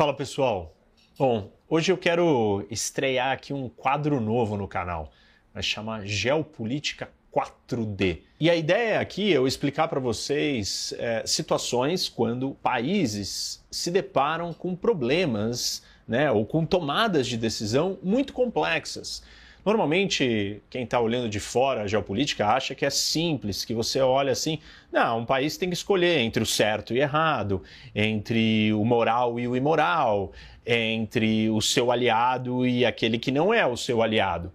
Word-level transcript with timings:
Fala 0.00 0.14
pessoal. 0.14 0.74
Bom, 1.18 1.52
hoje 1.68 1.92
eu 1.92 1.98
quero 1.98 2.66
estrear 2.70 3.32
aqui 3.32 3.52
um 3.52 3.68
quadro 3.68 4.18
novo 4.18 4.56
no 4.56 4.66
canal. 4.66 5.12
Vai 5.52 5.62
chamar 5.62 6.06
Geopolítica 6.06 7.10
4D. 7.30 8.20
E 8.40 8.48
a 8.48 8.56
ideia 8.56 8.98
aqui 8.98 9.30
é 9.30 9.36
eu 9.36 9.46
explicar 9.46 9.88
para 9.88 10.00
vocês 10.00 10.94
é, 10.96 11.22
situações 11.26 12.08
quando 12.08 12.52
países 12.62 13.62
se 13.70 13.90
deparam 13.90 14.54
com 14.54 14.74
problemas 14.74 15.82
né, 16.08 16.30
ou 16.30 16.46
com 16.46 16.64
tomadas 16.64 17.26
de 17.26 17.36
decisão 17.36 17.98
muito 18.02 18.32
complexas. 18.32 19.22
Normalmente, 19.64 20.62
quem 20.70 20.84
está 20.84 20.98
olhando 20.98 21.28
de 21.28 21.38
fora 21.38 21.82
a 21.82 21.86
geopolítica 21.86 22.46
acha 22.46 22.74
que 22.74 22.86
é 22.86 22.90
simples, 22.90 23.64
que 23.64 23.74
você 23.74 24.00
olha 24.00 24.32
assim, 24.32 24.58
não, 24.90 25.20
um 25.20 25.26
país 25.26 25.56
tem 25.56 25.68
que 25.68 25.74
escolher 25.74 26.18
entre 26.18 26.42
o 26.42 26.46
certo 26.46 26.94
e 26.94 27.00
errado, 27.00 27.62
entre 27.94 28.72
o 28.72 28.84
moral 28.84 29.38
e 29.38 29.46
o 29.46 29.54
imoral, 29.54 30.32
entre 30.64 31.50
o 31.50 31.60
seu 31.60 31.92
aliado 31.92 32.66
e 32.66 32.84
aquele 32.84 33.18
que 33.18 33.30
não 33.30 33.52
é 33.52 33.66
o 33.66 33.76
seu 33.76 34.02
aliado. 34.02 34.52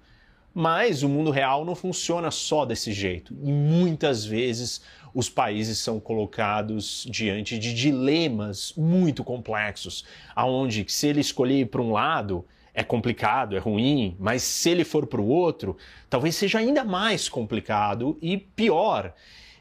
Mas 0.53 1.03
o 1.03 1.09
mundo 1.09 1.31
real 1.31 1.65
não 1.65 1.75
funciona 1.75 2.31
só 2.31 2.65
desse 2.65 2.93
jeito. 2.93 3.35
E 3.43 3.51
muitas 3.51 4.25
vezes 4.25 4.81
os 5.13 5.29
países 5.29 5.77
são 5.77 5.99
colocados 5.99 7.05
diante 7.09 7.59
de 7.59 7.73
dilemas 7.73 8.73
muito 8.75 9.23
complexos, 9.23 10.05
aonde 10.35 10.85
se 10.87 11.07
ele 11.07 11.21
escolher 11.21 11.67
para 11.67 11.81
um 11.81 11.91
lado, 11.91 12.45
é 12.75 12.83
complicado, 12.83 13.55
é 13.55 13.59
ruim, 13.59 14.15
mas 14.19 14.43
se 14.43 14.69
ele 14.69 14.83
for 14.83 15.07
para 15.07 15.21
o 15.21 15.27
outro, 15.27 15.77
talvez 16.09 16.35
seja 16.35 16.59
ainda 16.59 16.83
mais 16.83 17.29
complicado 17.29 18.17
e 18.21 18.37
pior. 18.37 19.13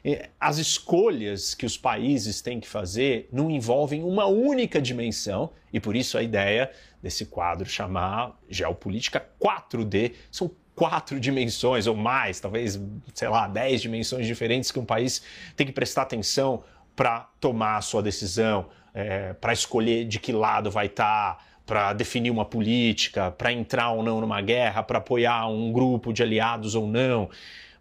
É, 0.03 0.29
as 0.39 0.57
escolhas 0.57 1.55
que 1.55 1.65
os 1.65 1.77
países 1.77 2.41
têm 2.41 2.59
que 2.59 2.67
fazer 2.67 3.27
não 3.31 3.49
envolvem 3.49 4.03
uma 4.03 4.25
única 4.25 4.81
dimensão, 4.81 5.49
e 5.71 5.79
por 5.79 5.95
isso 5.95 6.17
a 6.17 6.21
ideia 6.21 6.69
desse 7.01 7.25
quadro 7.25 7.67
chamar 7.67 8.37
Geopolítica 8.49 9.25
4D 9.41 10.13
são 10.29 10.51
quatro 10.75 11.17
dimensões 11.17 11.87
ou 11.87 11.95
mais, 11.95 12.39
talvez, 12.41 12.79
sei 13.13 13.29
lá, 13.29 13.47
dez 13.47 13.81
dimensões 13.81 14.27
diferentes 14.27 14.71
que 14.71 14.79
um 14.79 14.85
país 14.85 15.23
tem 15.55 15.65
que 15.65 15.71
prestar 15.71 16.01
atenção 16.01 16.63
para 16.95 17.29
tomar 17.39 17.77
a 17.77 17.81
sua 17.81 18.03
decisão, 18.03 18.67
é, 18.93 19.33
para 19.33 19.53
escolher 19.53 20.05
de 20.05 20.19
que 20.19 20.33
lado 20.33 20.69
vai 20.69 20.87
estar. 20.87 21.37
Tá, 21.37 21.54
para 21.65 21.93
definir 21.93 22.29
uma 22.29 22.45
política, 22.45 23.31
para 23.31 23.51
entrar 23.51 23.91
ou 23.91 24.03
não 24.03 24.21
numa 24.21 24.41
guerra, 24.41 24.83
para 24.83 24.99
apoiar 24.99 25.47
um 25.47 25.71
grupo 25.71 26.13
de 26.13 26.21
aliados 26.21 26.75
ou 26.75 26.87
não. 26.87 27.29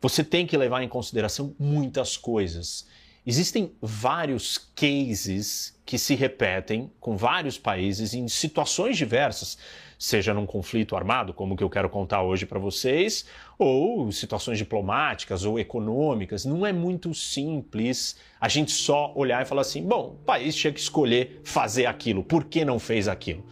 Você 0.01 0.25
tem 0.25 0.47
que 0.47 0.57
levar 0.57 0.83
em 0.83 0.89
consideração 0.89 1.55
muitas 1.59 2.17
coisas. 2.17 2.87
Existem 3.27 3.73
vários 3.81 4.59
cases 4.59 5.75
que 5.87 5.97
se 5.97 6.15
repetem 6.15 6.91
com 7.01 7.17
vários 7.17 7.57
países 7.57 8.13
em 8.13 8.29
situações 8.29 8.99
diversas, 8.99 9.57
seja 9.99 10.35
num 10.35 10.45
conflito 10.45 10.95
armado, 10.95 11.33
como 11.33 11.55
o 11.55 11.57
que 11.57 11.65
eu 11.65 11.71
quero 11.71 11.89
contar 11.89 12.23
hoje 12.23 12.45
para 12.45 12.59
vocês, 12.59 13.25
ou 13.59 14.13
situações 14.13 14.59
diplomáticas 14.59 15.45
ou 15.45 15.59
econômicas. 15.59 16.45
Não 16.45 16.67
é 16.67 16.73
muito 16.73 17.15
simples 17.15 18.17
a 18.39 18.49
gente 18.49 18.73
só 18.73 19.11
olhar 19.17 19.41
e 19.41 19.47
falar 19.47 19.63
assim: 19.63 19.83
bom, 19.83 20.19
o 20.21 20.25
país 20.25 20.55
tinha 20.55 20.73
que 20.73 20.81
escolher 20.81 21.41
fazer 21.45 21.87
aquilo, 21.87 22.23
por 22.23 22.45
que 22.45 22.63
não 22.63 22.79
fez 22.79 23.09
aquilo? 23.09 23.47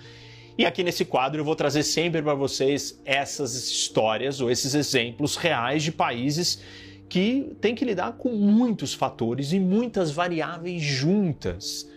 E 0.57 0.67
aqui 0.67 0.83
nesse 0.85 1.05
quadro 1.05 1.41
eu 1.41 1.45
vou 1.45 1.57
trazer 1.57 1.83
sempre 1.83 2.21
para 2.21 2.35
vocês 2.35 3.01
essas 3.05 3.55
histórias 3.55 4.41
ou 4.41 4.51
esses 4.51 4.75
exemplos 4.75 5.37
reais 5.37 5.83
de 5.83 5.91
países 5.91 6.63
que 7.09 7.57
têm 7.61 7.75
que 7.75 7.85
lidar 7.85 8.13
com 8.13 8.31
muitos 8.31 8.93
fatores 8.93 9.53
e 9.53 9.61
muitas 9.61 10.11
variáveis 10.11 10.83
juntas. 10.83 11.89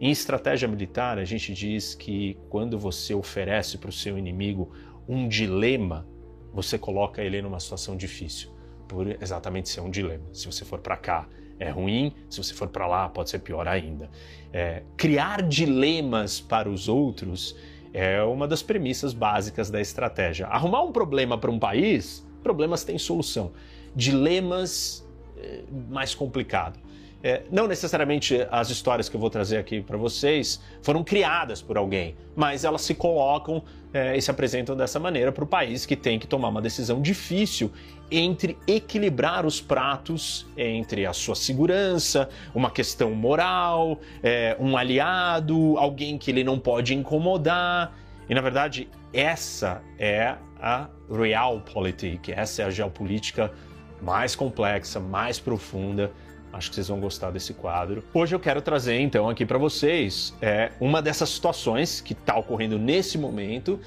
Em 0.00 0.10
estratégia 0.10 0.68
militar, 0.68 1.18
a 1.18 1.24
gente 1.24 1.54
diz 1.54 1.94
que 1.94 2.36
quando 2.50 2.78
você 2.78 3.14
oferece 3.14 3.78
para 3.78 3.90
o 3.90 3.92
seu 3.92 4.18
inimigo 4.18 4.72
um 5.08 5.28
dilema, 5.28 6.06
você 6.52 6.78
coloca 6.78 7.22
ele 7.22 7.40
numa 7.40 7.60
situação 7.60 7.96
difícil, 7.96 8.50
por 8.88 9.06
exatamente 9.22 9.68
ser 9.68 9.80
um 9.80 9.90
dilema. 9.90 10.24
Se 10.32 10.46
você 10.46 10.64
for 10.64 10.80
para 10.80 10.96
cá, 10.96 11.28
é 11.58 11.70
ruim, 11.70 12.12
se 12.28 12.42
você 12.42 12.52
for 12.52 12.68
para 12.68 12.86
lá, 12.86 13.08
pode 13.08 13.30
ser 13.30 13.38
pior 13.38 13.66
ainda. 13.68 14.10
É, 14.52 14.82
criar 14.96 15.42
dilemas 15.42 16.40
para 16.40 16.68
os 16.68 16.88
outros 16.88 17.56
é 17.92 18.22
uma 18.22 18.48
das 18.48 18.62
premissas 18.62 19.12
básicas 19.12 19.70
da 19.70 19.80
estratégia. 19.80 20.46
Arrumar 20.46 20.82
um 20.82 20.92
problema 20.92 21.36
para 21.36 21.50
um 21.50 21.58
país, 21.58 22.26
problemas 22.42 22.84
têm 22.84 22.98
solução. 22.98 23.52
Dilemas, 23.94 25.06
é, 25.36 25.62
mais 25.90 26.14
complicado. 26.14 26.78
É, 27.24 27.42
não 27.52 27.68
necessariamente 27.68 28.44
as 28.50 28.68
histórias 28.68 29.08
que 29.08 29.14
eu 29.14 29.20
vou 29.20 29.30
trazer 29.30 29.56
aqui 29.56 29.80
para 29.80 29.96
vocês 29.96 30.60
foram 30.82 31.04
criadas 31.04 31.62
por 31.62 31.76
alguém, 31.76 32.16
mas 32.34 32.64
elas 32.64 32.82
se 32.82 32.96
colocam 32.96 33.62
é, 33.94 34.16
e 34.16 34.20
se 34.20 34.28
apresentam 34.28 34.76
dessa 34.76 34.98
maneira 34.98 35.30
para 35.30 35.44
o 35.44 35.46
país 35.46 35.86
que 35.86 35.94
tem 35.94 36.18
que 36.18 36.26
tomar 36.26 36.48
uma 36.48 36.60
decisão 36.60 37.00
difícil 37.00 37.70
entre 38.10 38.58
equilibrar 38.66 39.46
os 39.46 39.60
pratos 39.60 40.46
entre 40.56 41.06
a 41.06 41.12
sua 41.12 41.36
segurança, 41.36 42.28
uma 42.52 42.70
questão 42.70 43.12
moral, 43.12 44.00
é, 44.20 44.56
um 44.58 44.76
aliado, 44.76 45.78
alguém 45.78 46.18
que 46.18 46.30
ele 46.30 46.42
não 46.42 46.58
pode 46.58 46.92
incomodar. 46.92 47.96
E 48.28 48.34
na 48.34 48.40
verdade, 48.40 48.88
essa 49.12 49.80
é 49.96 50.34
a 50.60 50.88
realpolitik, 51.08 52.32
essa 52.32 52.62
é 52.62 52.64
a 52.64 52.70
geopolítica 52.70 53.52
mais 54.00 54.34
complexa, 54.34 54.98
mais 54.98 55.38
profunda 55.38 56.10
Acho 56.52 56.68
que 56.68 56.74
vocês 56.74 56.88
vão 56.88 57.00
gostar 57.00 57.30
desse 57.30 57.54
quadro. 57.54 58.04
Hoje 58.12 58.34
eu 58.34 58.40
quero 58.40 58.60
trazer 58.60 59.00
então 59.00 59.28
aqui 59.28 59.46
para 59.46 59.56
vocês 59.56 60.34
é, 60.42 60.70
uma 60.78 61.00
dessas 61.00 61.30
situações 61.30 62.00
que 62.00 62.12
está 62.12 62.36
ocorrendo 62.36 62.78
nesse 62.78 63.16
momento 63.16 63.80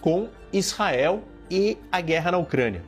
com 0.00 0.28
Israel 0.52 1.22
e 1.50 1.78
a 1.90 2.02
guerra 2.02 2.32
na 2.32 2.38
Ucrânia. 2.38 2.82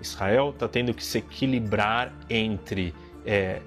Israel 0.00 0.50
está 0.50 0.66
tendo 0.66 0.94
que 0.94 1.04
se 1.04 1.18
equilibrar 1.18 2.10
entre 2.30 2.94
é, 3.26 3.60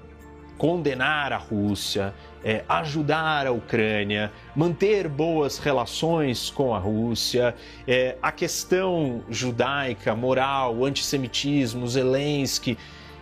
condenar 0.56 1.32
a 1.32 1.36
Rússia, 1.36 2.12
é, 2.44 2.64
ajudar 2.68 3.46
a 3.46 3.52
Ucrânia, 3.52 4.32
manter 4.56 5.08
boas 5.08 5.58
relações 5.58 6.50
com 6.50 6.74
a 6.74 6.78
Rússia, 6.78 7.54
é, 7.86 8.16
a 8.20 8.32
questão 8.32 9.22
judaica, 9.30 10.16
moral, 10.16 10.84
antissemitismo, 10.84 11.86
Zelensky 11.86 12.76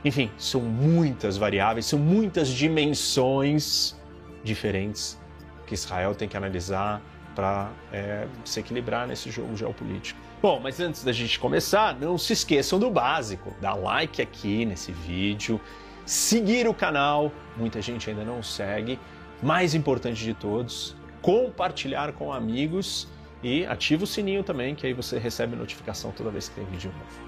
enfim, 0.05 0.31
são 0.39 0.61
muitas 0.61 1.37
variáveis, 1.37 1.87
são 1.87 1.99
muitas 1.99 2.49
dimensões 2.49 3.97
diferentes 4.45 5.19
que 5.67 5.75
Israel 5.75 6.15
tem 6.15 6.29
que 6.29 6.37
analisar 6.37 7.03
para 7.35 7.71
é, 7.93 8.27
se 8.45 8.61
equilibrar 8.61 9.07
nesse 9.07 9.31
jogo 9.31 9.55
geopolítico. 9.57 10.19
Bom, 10.41 10.61
mas 10.61 10.81
antes 10.81 11.05
da 11.05 11.13
gente 11.13 11.39
começar, 11.39 11.99
não 11.99 12.17
se 12.17 12.33
esqueçam 12.33 12.79
do 12.79 12.91
básico: 12.91 13.55
dá 13.61 13.75
like 13.75 14.23
aqui 14.23 14.65
nesse 14.65 14.93
vídeo, 14.93 15.61
seguir 16.05 16.67
o 16.69 16.75
canal, 16.75 17.31
muita 17.57 17.83
gente 17.83 18.09
ainda 18.09 18.25
não 18.25 18.43
segue. 18.43 18.99
Mais 19.43 19.75
importante 19.75 20.25
de 20.25 20.33
todos, 20.33 20.97
compartilhar 21.21 22.13
com 22.13 22.33
amigos 22.33 23.07
e 23.43 23.67
ativa 23.67 24.05
o 24.05 24.07
sininho 24.07 24.43
também, 24.43 24.75
que 24.75 24.87
aí 24.87 24.95
você 24.95 25.19
recebe 25.19 25.55
notificação 25.55 26.11
toda 26.11 26.31
vez 26.31 26.49
que 26.49 26.55
tem 26.55 26.65
vídeo 26.65 26.91
novo. 26.91 27.26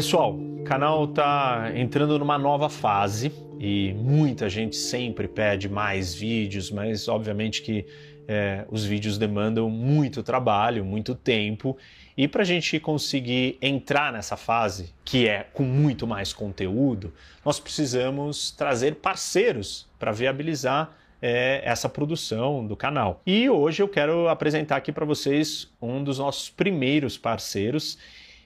Pessoal, 0.00 0.34
o 0.34 0.64
canal 0.64 1.04
está 1.04 1.72
entrando 1.74 2.18
numa 2.18 2.38
nova 2.38 2.70
fase 2.70 3.30
e 3.58 3.92
muita 3.98 4.48
gente 4.48 4.74
sempre 4.74 5.28
pede 5.28 5.68
mais 5.68 6.14
vídeos, 6.14 6.70
mas 6.70 7.06
obviamente 7.06 7.60
que 7.60 7.84
é, 8.26 8.64
os 8.70 8.82
vídeos 8.82 9.18
demandam 9.18 9.68
muito 9.68 10.22
trabalho, 10.22 10.86
muito 10.86 11.14
tempo 11.14 11.76
e 12.16 12.26
para 12.26 12.40
a 12.40 12.46
gente 12.46 12.80
conseguir 12.80 13.58
entrar 13.60 14.10
nessa 14.10 14.38
fase, 14.38 14.94
que 15.04 15.28
é 15.28 15.42
com 15.52 15.64
muito 15.64 16.06
mais 16.06 16.32
conteúdo, 16.32 17.12
nós 17.44 17.60
precisamos 17.60 18.50
trazer 18.52 18.94
parceiros 18.94 19.86
para 19.98 20.12
viabilizar 20.12 20.96
é, 21.20 21.60
essa 21.62 21.90
produção 21.90 22.66
do 22.66 22.74
canal. 22.74 23.20
E 23.26 23.50
hoje 23.50 23.82
eu 23.82 23.88
quero 23.88 24.28
apresentar 24.28 24.76
aqui 24.76 24.92
para 24.92 25.04
vocês 25.04 25.70
um 25.78 26.02
dos 26.02 26.18
nossos 26.18 26.48
primeiros 26.48 27.18
parceiros 27.18 27.98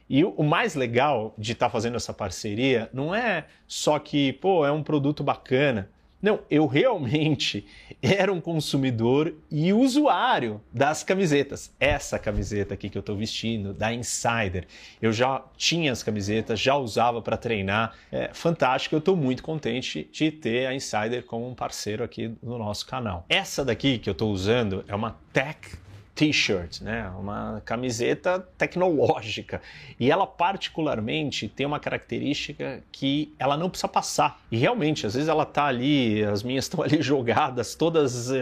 e 0.09 0.25
o 0.25 0.43
mais 0.43 0.75
legal 0.75 1.35
de 1.39 1.53
estar 1.53 1.67
tá 1.67 1.71
fazendo 1.71 1.97
essa 1.97 2.13
parceria 2.13 2.91
não 2.93 3.15
é 3.15 3.47
só 3.67 3.99
que, 3.99 4.33
pô, 4.35 4.67
é 4.67 4.73
um 4.73 4.83
produto 4.83 5.23
bacana. 5.23 5.89
Não, 6.25 6.41
eu 6.51 6.67
realmente 6.67 7.67
era 8.01 8.33
um 8.33 8.41
consumidor 8.41 9.35
e 9.51 9.75
usuário 9.75 10.59
das 10.73 11.03
camisetas. 11.03 11.71
Essa 11.79 12.19
camiseta 12.19 12.73
aqui 12.73 12.89
que 12.89 12.97
eu 12.97 13.01
estou 13.01 13.15
vestindo, 13.15 13.75
da 13.75 13.93
Insider. 13.93 14.67
Eu 15.03 15.13
já 15.13 15.45
tinha 15.55 15.93
as 15.93 16.03
camisetas, 16.03 16.59
já 16.59 16.77
usava 16.77 17.21
para 17.21 17.37
treinar. 17.37 17.95
É 18.11 18.31
fantástico, 18.33 18.95
eu 18.95 19.01
estou 19.01 19.15
muito 19.15 19.43
contente 19.43 20.09
de 20.11 20.31
ter 20.31 20.67
a 20.67 20.75
Insider 20.75 21.25
como 21.25 21.47
um 21.47 21.55
parceiro 21.55 22.03
aqui 22.03 22.35
no 22.43 22.57
nosso 22.57 22.87
canal. 22.87 23.27
Essa 23.29 23.63
daqui 23.63 23.99
que 23.99 24.09
eu 24.09 24.13
estou 24.13 24.33
usando 24.33 24.83
é 24.89 24.95
uma 24.95 25.19
Tech 25.31 25.84
T-shirt, 26.15 26.81
né? 26.81 27.09
Uma 27.19 27.61
camiseta 27.65 28.39
tecnológica. 28.57 29.61
E 29.99 30.11
ela 30.11 30.27
particularmente 30.27 31.49
tem 31.49 31.67
uma 31.67 31.81
característica 31.81 32.83
que 32.93 33.35
ela 33.39 33.57
não 33.57 33.69
precisa 33.69 33.89
passar. 33.89 34.41
E 34.51 34.57
realmente, 34.57 35.07
às 35.07 35.15
vezes 35.15 35.29
ela 35.29 35.45
tá 35.45 35.65
ali, 35.65 36.23
as 36.25 36.43
minhas 36.43 36.67
estão 36.67 36.83
ali 36.83 37.03
jogadas, 37.03 37.75
todas 37.75 38.31
uh, 38.31 38.35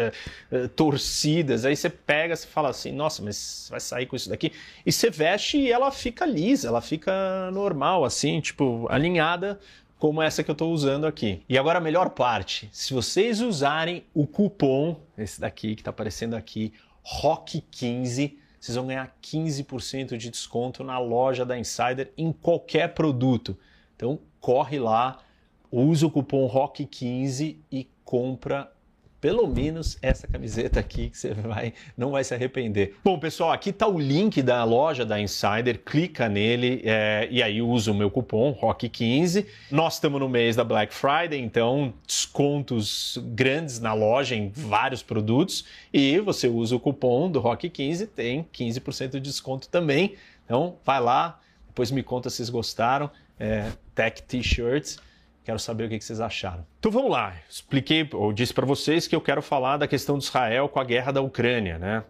uh, 0.52 0.68
torcidas. 0.68 1.64
Aí 1.64 1.74
você 1.74 1.88
pega, 1.88 2.36
você 2.36 2.46
fala 2.46 2.68
assim, 2.68 2.92
nossa, 2.92 3.22
mas 3.22 3.68
vai 3.70 3.80
sair 3.80 4.04
com 4.04 4.16
isso 4.16 4.28
daqui. 4.28 4.52
E 4.84 4.92
você 4.92 5.08
veste 5.08 5.56
e 5.56 5.72
ela 5.72 5.90
fica 5.90 6.26
lisa, 6.26 6.68
ela 6.68 6.82
fica 6.82 7.50
normal, 7.52 8.04
assim, 8.04 8.40
tipo, 8.40 8.86
alinhada 8.90 9.58
como 9.98 10.20
essa 10.20 10.42
que 10.42 10.50
eu 10.50 10.54
estou 10.54 10.72
usando 10.72 11.06
aqui. 11.06 11.42
E 11.48 11.56
agora 11.56 11.78
a 11.78 11.80
melhor 11.80 12.10
parte, 12.10 12.68
se 12.72 12.92
vocês 12.92 13.40
usarem 13.40 14.02
o 14.12 14.26
cupom, 14.26 14.98
esse 15.16 15.40
daqui 15.40 15.76
que 15.76 15.80
está 15.80 15.90
aparecendo 15.90 16.34
aqui, 16.34 16.72
ROCK15, 17.04 18.36
vocês 18.60 18.76
vão 18.76 18.86
ganhar 18.86 19.16
15% 19.22 20.16
de 20.16 20.30
desconto 20.30 20.84
na 20.84 20.98
loja 20.98 21.44
da 21.44 21.58
Insider 21.58 22.12
em 22.16 22.32
qualquer 22.32 22.94
produto. 22.94 23.58
Então 23.96 24.18
corre 24.40 24.78
lá, 24.78 25.18
usa 25.70 26.06
o 26.06 26.10
cupom 26.10 26.48
ROCK15 26.48 27.56
e 27.70 27.88
compra 28.04 28.72
pelo 29.22 29.46
menos 29.46 29.96
essa 30.02 30.26
camiseta 30.26 30.80
aqui 30.80 31.08
que 31.08 31.16
você 31.16 31.32
vai, 31.32 31.72
não 31.96 32.10
vai 32.10 32.24
se 32.24 32.34
arrepender. 32.34 32.96
Bom, 33.04 33.20
pessoal, 33.20 33.52
aqui 33.52 33.70
está 33.70 33.86
o 33.86 33.96
link 33.96 34.42
da 34.42 34.64
loja 34.64 35.06
da 35.06 35.20
Insider, 35.20 35.78
clica 35.78 36.28
nele 36.28 36.82
é, 36.84 37.28
e 37.30 37.40
aí 37.40 37.62
usa 37.62 37.92
o 37.92 37.94
meu 37.94 38.10
cupom 38.10 38.52
ROCK15. 38.60 39.46
Nós 39.70 39.94
estamos 39.94 40.18
no 40.18 40.28
mês 40.28 40.56
da 40.56 40.64
Black 40.64 40.92
Friday, 40.92 41.38
então 41.40 41.94
descontos 42.04 43.16
grandes 43.26 43.78
na 43.78 43.94
loja 43.94 44.34
em 44.34 44.48
vários 44.48 45.04
produtos 45.04 45.66
e 45.92 46.18
você 46.18 46.48
usa 46.48 46.74
o 46.74 46.80
cupom 46.80 47.30
do 47.30 47.40
ROCK15, 47.40 48.08
tem 48.08 48.44
15% 48.52 49.10
de 49.10 49.20
desconto 49.20 49.68
também. 49.68 50.16
Então 50.44 50.74
vai 50.84 51.00
lá, 51.00 51.38
depois 51.68 51.92
me 51.92 52.02
conta 52.02 52.28
se 52.28 52.38
vocês 52.38 52.50
gostaram. 52.50 53.08
É, 53.38 53.70
Tech 53.94 54.20
T-shirts 54.22 54.98
Quero 55.44 55.58
saber 55.58 55.84
o 55.84 55.88
que 55.88 56.00
vocês 56.00 56.20
acharam. 56.20 56.64
Então 56.78 56.90
vamos 56.90 57.10
lá. 57.10 57.34
Expliquei, 57.48 58.08
ou 58.12 58.32
disse 58.32 58.54
para 58.54 58.64
vocês 58.64 59.08
que 59.08 59.14
eu 59.14 59.20
quero 59.20 59.42
falar 59.42 59.76
da 59.76 59.88
questão 59.88 60.16
de 60.16 60.24
Israel 60.24 60.68
com 60.68 60.78
a 60.78 60.84
guerra 60.84 61.10
da 61.12 61.20
Ucrânia, 61.20 61.78
né? 61.78 62.04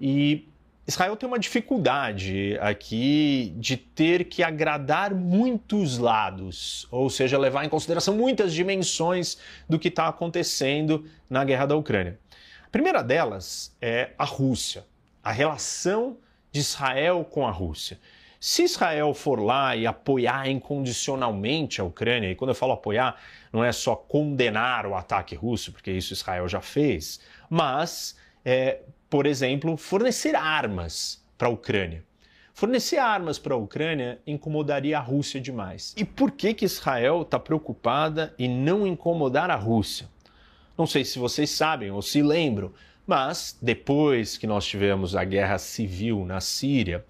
E 0.00 0.48
Israel 0.86 1.14
tem 1.14 1.28
uma 1.28 1.38
dificuldade 1.38 2.58
aqui 2.60 3.52
de 3.56 3.76
ter 3.76 4.24
que 4.24 4.42
agradar 4.42 5.14
muitos 5.14 5.98
lados, 5.98 6.88
ou 6.90 7.08
seja, 7.10 7.38
levar 7.38 7.64
em 7.64 7.68
consideração 7.68 8.16
muitas 8.16 8.52
dimensões 8.52 9.38
do 9.68 9.78
que 9.78 9.88
está 9.88 10.08
acontecendo 10.08 11.04
na 11.28 11.44
guerra 11.44 11.66
da 11.66 11.76
Ucrânia. 11.76 12.18
A 12.66 12.70
primeira 12.70 13.02
delas 13.02 13.76
é 13.80 14.10
a 14.18 14.24
Rússia, 14.24 14.84
a 15.22 15.30
relação 15.30 16.16
de 16.50 16.60
Israel 16.60 17.24
com 17.24 17.46
a 17.46 17.50
Rússia. 17.50 17.98
Se 18.42 18.62
Israel 18.62 19.12
for 19.12 19.38
lá 19.38 19.76
e 19.76 19.86
apoiar 19.86 20.48
incondicionalmente 20.48 21.78
a 21.78 21.84
Ucrânia, 21.84 22.30
e 22.30 22.34
quando 22.34 22.52
eu 22.52 22.54
falo 22.54 22.72
apoiar, 22.72 23.20
não 23.52 23.62
é 23.62 23.70
só 23.70 23.94
condenar 23.94 24.86
o 24.86 24.94
ataque 24.94 25.34
russo, 25.34 25.70
porque 25.70 25.92
isso 25.92 26.14
Israel 26.14 26.48
já 26.48 26.62
fez, 26.62 27.20
mas, 27.50 28.16
é, 28.42 28.80
por 29.10 29.26
exemplo, 29.26 29.76
fornecer 29.76 30.34
armas 30.34 31.22
para 31.36 31.48
a 31.48 31.50
Ucrânia. 31.50 32.02
Fornecer 32.54 32.96
armas 32.96 33.38
para 33.38 33.52
a 33.52 33.58
Ucrânia 33.58 34.18
incomodaria 34.26 34.96
a 34.96 35.02
Rússia 35.02 35.38
demais. 35.38 35.94
E 35.94 36.02
por 36.02 36.30
que, 36.30 36.54
que 36.54 36.64
Israel 36.64 37.20
está 37.20 37.38
preocupada 37.38 38.34
em 38.38 38.48
não 38.48 38.86
incomodar 38.86 39.50
a 39.50 39.54
Rússia? 39.54 40.08
Não 40.78 40.86
sei 40.86 41.04
se 41.04 41.18
vocês 41.18 41.50
sabem 41.50 41.90
ou 41.90 42.00
se 42.00 42.22
lembram, 42.22 42.72
mas 43.06 43.58
depois 43.60 44.38
que 44.38 44.46
nós 44.46 44.64
tivemos 44.64 45.14
a 45.14 45.24
guerra 45.24 45.58
civil 45.58 46.24
na 46.24 46.40
Síria, 46.40 47.04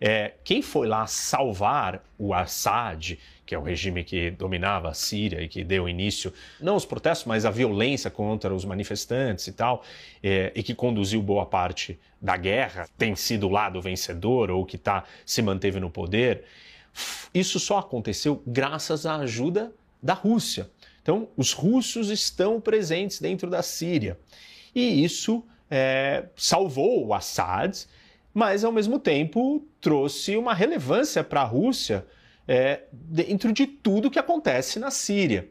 é, 0.00 0.32
quem 0.42 0.62
foi 0.62 0.86
lá 0.86 1.06
salvar 1.06 2.02
o 2.18 2.34
Assad, 2.34 3.18
que 3.46 3.54
é 3.54 3.58
o 3.58 3.62
regime 3.62 4.02
que 4.04 4.30
dominava 4.30 4.88
a 4.88 4.94
Síria 4.94 5.42
e 5.42 5.48
que 5.48 5.62
deu 5.62 5.88
início, 5.88 6.32
não 6.60 6.76
os 6.76 6.84
protestos, 6.84 7.26
mas 7.26 7.44
a 7.44 7.50
violência 7.50 8.10
contra 8.10 8.54
os 8.54 8.64
manifestantes 8.64 9.46
e 9.46 9.52
tal, 9.52 9.82
é, 10.22 10.52
e 10.54 10.62
que 10.62 10.74
conduziu 10.74 11.22
boa 11.22 11.46
parte 11.46 11.98
da 12.20 12.36
guerra, 12.36 12.88
tem 12.96 13.14
sido 13.14 13.46
o 13.46 13.50
lado 13.50 13.80
vencedor 13.80 14.50
ou 14.50 14.64
que 14.64 14.78
tá, 14.78 15.04
se 15.26 15.42
manteve 15.42 15.78
no 15.78 15.90
poder, 15.90 16.44
isso 17.32 17.58
só 17.58 17.78
aconteceu 17.78 18.42
graças 18.46 19.04
à 19.04 19.16
ajuda 19.16 19.72
da 20.02 20.14
Rússia. 20.14 20.70
Então, 21.02 21.28
os 21.36 21.52
russos 21.52 22.08
estão 22.08 22.60
presentes 22.60 23.20
dentro 23.20 23.50
da 23.50 23.62
Síria. 23.62 24.18
E 24.74 25.04
isso 25.04 25.44
é, 25.70 26.26
salvou 26.36 27.06
o 27.06 27.12
Assad 27.12 27.84
mas 28.34 28.64
ao 28.64 28.72
mesmo 28.72 28.98
tempo 28.98 29.64
trouxe 29.80 30.36
uma 30.36 30.52
relevância 30.52 31.22
para 31.22 31.42
a 31.42 31.44
Rússia 31.44 32.04
é, 32.46 32.82
dentro 32.92 33.52
de 33.52 33.66
tudo 33.66 34.10
que 34.10 34.18
acontece 34.18 34.80
na 34.80 34.90
Síria. 34.90 35.48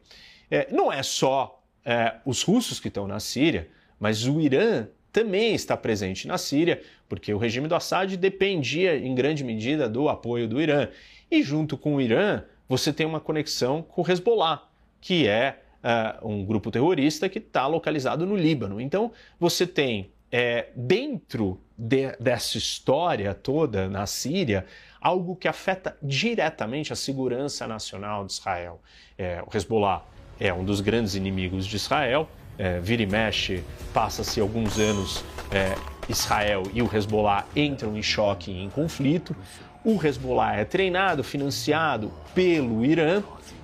É, 0.50 0.68
não 0.70 0.92
é 0.92 1.02
só 1.02 1.62
é, 1.82 2.16
os 2.26 2.42
russos 2.42 2.78
que 2.78 2.88
estão 2.88 3.08
na 3.08 3.18
Síria, 3.18 3.68
mas 3.98 4.26
o 4.26 4.38
Irã 4.38 4.86
também 5.10 5.54
está 5.54 5.76
presente 5.76 6.28
na 6.28 6.36
Síria, 6.36 6.82
porque 7.08 7.32
o 7.32 7.38
regime 7.38 7.68
do 7.68 7.74
Assad 7.74 8.16
dependia 8.16 8.96
em 8.96 9.14
grande 9.14 9.42
medida 9.42 9.88
do 9.88 10.08
apoio 10.08 10.46
do 10.46 10.60
Irã. 10.60 10.88
E 11.30 11.42
junto 11.42 11.78
com 11.78 11.94
o 11.94 12.00
Irã, 12.00 12.42
você 12.68 12.92
tem 12.92 13.06
uma 13.06 13.20
conexão 13.20 13.80
com 13.80 14.02
o 14.02 14.10
Hezbollah, 14.10 14.68
que 15.00 15.26
é 15.26 15.60
uh, 15.84 16.28
um 16.28 16.44
grupo 16.44 16.70
terrorista 16.70 17.28
que 17.28 17.38
está 17.38 17.66
localizado 17.66 18.26
no 18.26 18.36
Líbano. 18.36 18.80
Então, 18.80 19.12
você 19.38 19.66
tem 19.66 20.10
é, 20.36 20.70
dentro 20.74 21.60
de, 21.78 22.10
dessa 22.18 22.58
história 22.58 23.32
toda 23.32 23.88
na 23.88 24.04
Síria 24.04 24.66
algo 25.00 25.36
que 25.36 25.46
afeta 25.46 25.96
diretamente 26.02 26.92
a 26.92 26.96
segurança 26.96 27.68
nacional 27.68 28.26
de 28.26 28.32
Israel. 28.32 28.82
É, 29.16 29.40
o 29.46 29.56
Hezbollah 29.56 30.04
é 30.40 30.52
um 30.52 30.64
dos 30.64 30.80
grandes 30.80 31.14
inimigos 31.14 31.64
de 31.64 31.76
Israel. 31.76 32.28
É, 32.58 32.80
vira 32.80 33.02
e 33.02 33.06
mexe, 33.06 33.62
passa-se 33.92 34.40
alguns 34.40 34.76
anos, 34.76 35.24
é, 35.52 35.76
Israel 36.08 36.64
e 36.72 36.82
o 36.82 36.90
Hezbollah 36.92 37.46
entram 37.54 37.96
em 37.96 38.02
choque 38.02 38.50
e 38.50 38.60
em 38.60 38.68
conflito. 38.68 39.36
O 39.84 40.04
Hezbollah 40.04 40.56
é 40.56 40.64
treinado, 40.64 41.22
financiado 41.22 42.12
pelo 42.34 42.84
Irã 42.84 43.22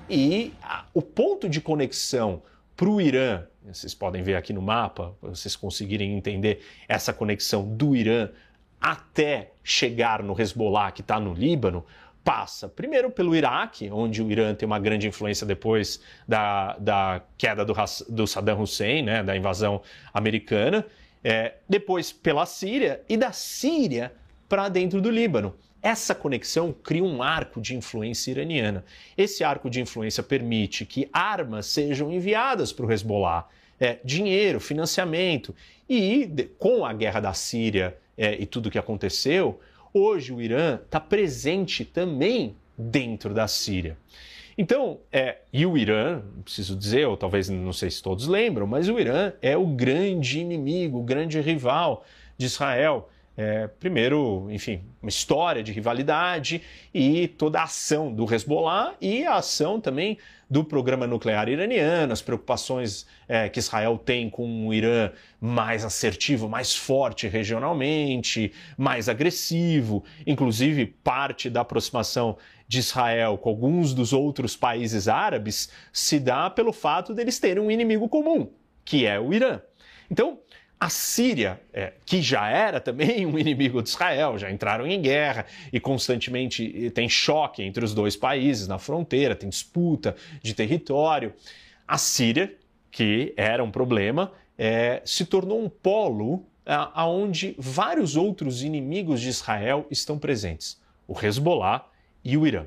e 0.09 0.53
a, 0.63 0.85
o 0.95 1.03
ponto 1.03 1.49
de 1.49 1.61
conexão 1.61 2.45
para 2.77 2.89
o 2.89 3.01
Irã 3.01 3.43
vocês 3.73 3.95
podem 3.95 4.23
ver 4.23 4.37
aqui 4.37 4.53
no 4.53 4.63
mapa, 4.63 5.15
vocês 5.21 5.57
conseguirem 5.57 6.17
entender 6.17 6.65
essa 6.89 7.13
conexão 7.13 7.65
do 7.65 7.95
Irã 7.97 8.29
até 8.81 9.53
chegar 9.63 10.23
no 10.23 10.41
Hezbollah, 10.41 10.91
que 10.93 11.03
está 11.03 11.21
no 11.21 11.35
Líbano, 11.35 11.85
passa 12.25 12.69
primeiro 12.69 13.11
pelo 13.11 13.35
Iraque, 13.35 13.91
onde 13.91 14.23
o 14.23 14.31
Irã 14.31 14.55
tem 14.55 14.67
uma 14.67 14.79
grande 14.79 15.07
influência 15.07 15.47
depois 15.47 16.01
da, 16.27 16.77
da 16.79 17.23
queda 17.37 17.65
do, 17.65 17.75
do 18.09 18.27
Saddam 18.27 18.61
Hussein, 18.61 19.03
né, 19.03 19.23
da 19.23 19.37
invasão 19.37 19.83
americana, 20.13 20.87
é, 21.23 21.55
depois 21.69 22.13
pela 22.13 22.47
Síria 22.47 23.03
e 23.09 23.17
da 23.17 23.33
Síria 23.33 24.13
para 24.49 24.69
dentro 24.69 25.01
do 25.01 25.11
Líbano. 25.11 25.55
Essa 25.83 26.15
conexão 26.15 26.73
cria 26.73 27.03
um 27.03 27.23
arco 27.23 27.61
de 27.61 27.75
influência 27.75 28.31
iraniana. 28.31 28.85
Esse 29.17 29.43
arco 29.43 29.71
de 29.71 29.81
influência 29.81 30.23
permite 30.23 30.85
que 30.85 31.09
armas 31.11 31.67
sejam 31.67 32.13
enviadas 32.13 32.71
para 32.71 32.85
o 32.85 32.93
Hezbollah, 32.93 33.49
é, 33.81 33.99
dinheiro, 34.05 34.61
financiamento. 34.61 35.55
E 35.89 36.29
com 36.59 36.85
a 36.85 36.93
guerra 36.93 37.19
da 37.19 37.33
Síria 37.33 37.97
é, 38.17 38.41
e 38.41 38.47
tudo 38.47 38.67
o 38.67 38.71
que 38.71 38.79
aconteceu, 38.79 39.59
hoje 39.93 40.33
o 40.33 40.41
Irã 40.41 40.79
está 40.85 41.01
presente 41.01 41.85
também 41.85 42.55
dentro 42.77 43.35
da 43.35 43.49
Síria. 43.49 43.97
Então, 44.57 44.99
é, 45.11 45.39
e 45.53 45.65
o 45.65 45.79
Irã, 45.79 46.23
preciso 46.45 46.77
dizer, 46.77 47.07
ou 47.07 47.17
talvez 47.17 47.49
não 47.49 47.73
sei 47.73 47.91
se 47.91 48.03
todos 48.03 48.29
lembram, 48.29 48.67
mas 48.67 48.89
o 48.89 49.01
Irã 49.01 49.33
é 49.41 49.57
o 49.57 49.67
grande 49.67 50.39
inimigo, 50.39 50.99
o 50.99 51.03
grande 51.03 51.41
rival 51.41 52.05
de 52.37 52.45
Israel. 52.47 53.09
É, 53.43 53.69
primeiro, 53.69 54.49
enfim, 54.51 54.83
uma 55.01 55.09
história 55.09 55.63
de 55.63 55.73
rivalidade 55.73 56.61
e 56.93 57.27
toda 57.27 57.59
a 57.59 57.63
ação 57.63 58.13
do 58.13 58.31
Hezbollah 58.31 58.95
e 59.01 59.25
a 59.25 59.37
ação 59.37 59.81
também 59.81 60.19
do 60.51 60.63
programa 60.63 61.07
nuclear 61.07 61.49
iraniano, 61.49 62.13
as 62.13 62.21
preocupações 62.21 63.07
é, 63.27 63.49
que 63.49 63.59
Israel 63.59 63.97
tem 63.97 64.29
com 64.29 64.47
um 64.47 64.75
Irã 64.75 65.11
mais 65.41 65.87
assertivo, 65.87 66.51
mais 66.51 66.77
forte 66.77 67.27
regionalmente, 67.29 68.53
mais 68.77 69.09
agressivo, 69.09 70.05
inclusive 70.27 70.85
parte 70.85 71.49
da 71.49 71.63
aproximação 71.63 72.37
de 72.69 72.81
Israel 72.81 73.39
com 73.39 73.49
alguns 73.49 73.95
dos 73.95 74.13
outros 74.13 74.55
países 74.55 75.09
árabes 75.09 75.71
se 75.91 76.21
dá 76.21 76.51
pelo 76.51 76.75
fato 76.75 77.15
deles 77.15 77.39
terem 77.39 77.63
um 77.63 77.71
inimigo 77.71 78.07
comum, 78.07 78.53
que 78.85 79.07
é 79.07 79.19
o 79.19 79.33
Irã. 79.33 79.63
Então, 80.11 80.41
a 80.81 80.89
Síria, 80.89 81.61
é, 81.75 81.93
que 82.07 82.23
já 82.23 82.49
era 82.49 82.81
também 82.81 83.27
um 83.27 83.39
inimigo 83.39 83.83
de 83.83 83.91
Israel, 83.91 84.39
já 84.39 84.51
entraram 84.51 84.87
em 84.87 85.01
guerra 85.01 85.45
e 85.71 85.79
constantemente 85.79 86.91
tem 86.95 87.07
choque 87.07 87.63
entre 87.63 87.85
os 87.85 87.93
dois 87.93 88.17
países 88.17 88.67
na 88.67 88.79
fronteira, 88.79 89.37
tem 89.37 89.51
disputa 89.51 90.17
de 90.43 90.55
território. 90.55 91.35
A 91.87 91.99
Síria, 91.99 92.55
que 92.91 93.35
era 93.37 93.63
um 93.63 93.71
problema, 93.71 94.33
é, 94.57 95.03
se 95.05 95.27
tornou 95.27 95.63
um 95.63 95.69
polo 95.69 96.47
aonde 96.95 97.55
vários 97.59 98.17
outros 98.17 98.63
inimigos 98.63 99.21
de 99.21 99.29
Israel 99.29 99.87
estão 99.91 100.19
presentes, 100.19 100.81
o 101.07 101.19
Hezbollah 101.19 101.85
e 102.25 102.37
o 102.37 102.47
Irã. 102.47 102.65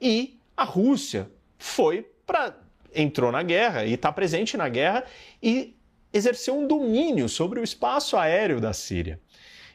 E 0.00 0.38
a 0.56 0.64
Rússia 0.64 1.28
foi 1.58 2.06
para 2.24 2.54
entrou 2.94 3.30
na 3.30 3.42
guerra 3.42 3.84
e 3.84 3.94
está 3.94 4.10
presente 4.12 4.56
na 4.56 4.68
guerra 4.68 5.04
e 5.42 5.76
exerceu 6.12 6.58
um 6.58 6.66
domínio 6.66 7.28
sobre 7.28 7.60
o 7.60 7.64
espaço 7.64 8.16
aéreo 8.16 8.60
da 8.60 8.72
Síria. 8.72 9.20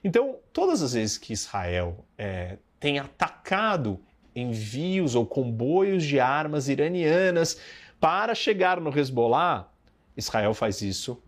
Então, 0.03 0.37
todas 0.53 0.81
as 0.81 0.93
vezes 0.93 1.17
que 1.17 1.33
Israel 1.33 2.05
é, 2.17 2.57
tem 2.79 2.99
atacado 2.99 3.99
envios 4.35 5.15
ou 5.15 5.25
comboios 5.25 6.03
de 6.03 6.19
armas 6.19 6.67
iranianas 6.67 7.57
para 7.99 8.35
chegar 8.35 8.79
no 8.79 8.95
Hezbollah, 8.95 9.67
Israel 10.15 10.53
faz 10.53 10.81
isso 10.81 11.21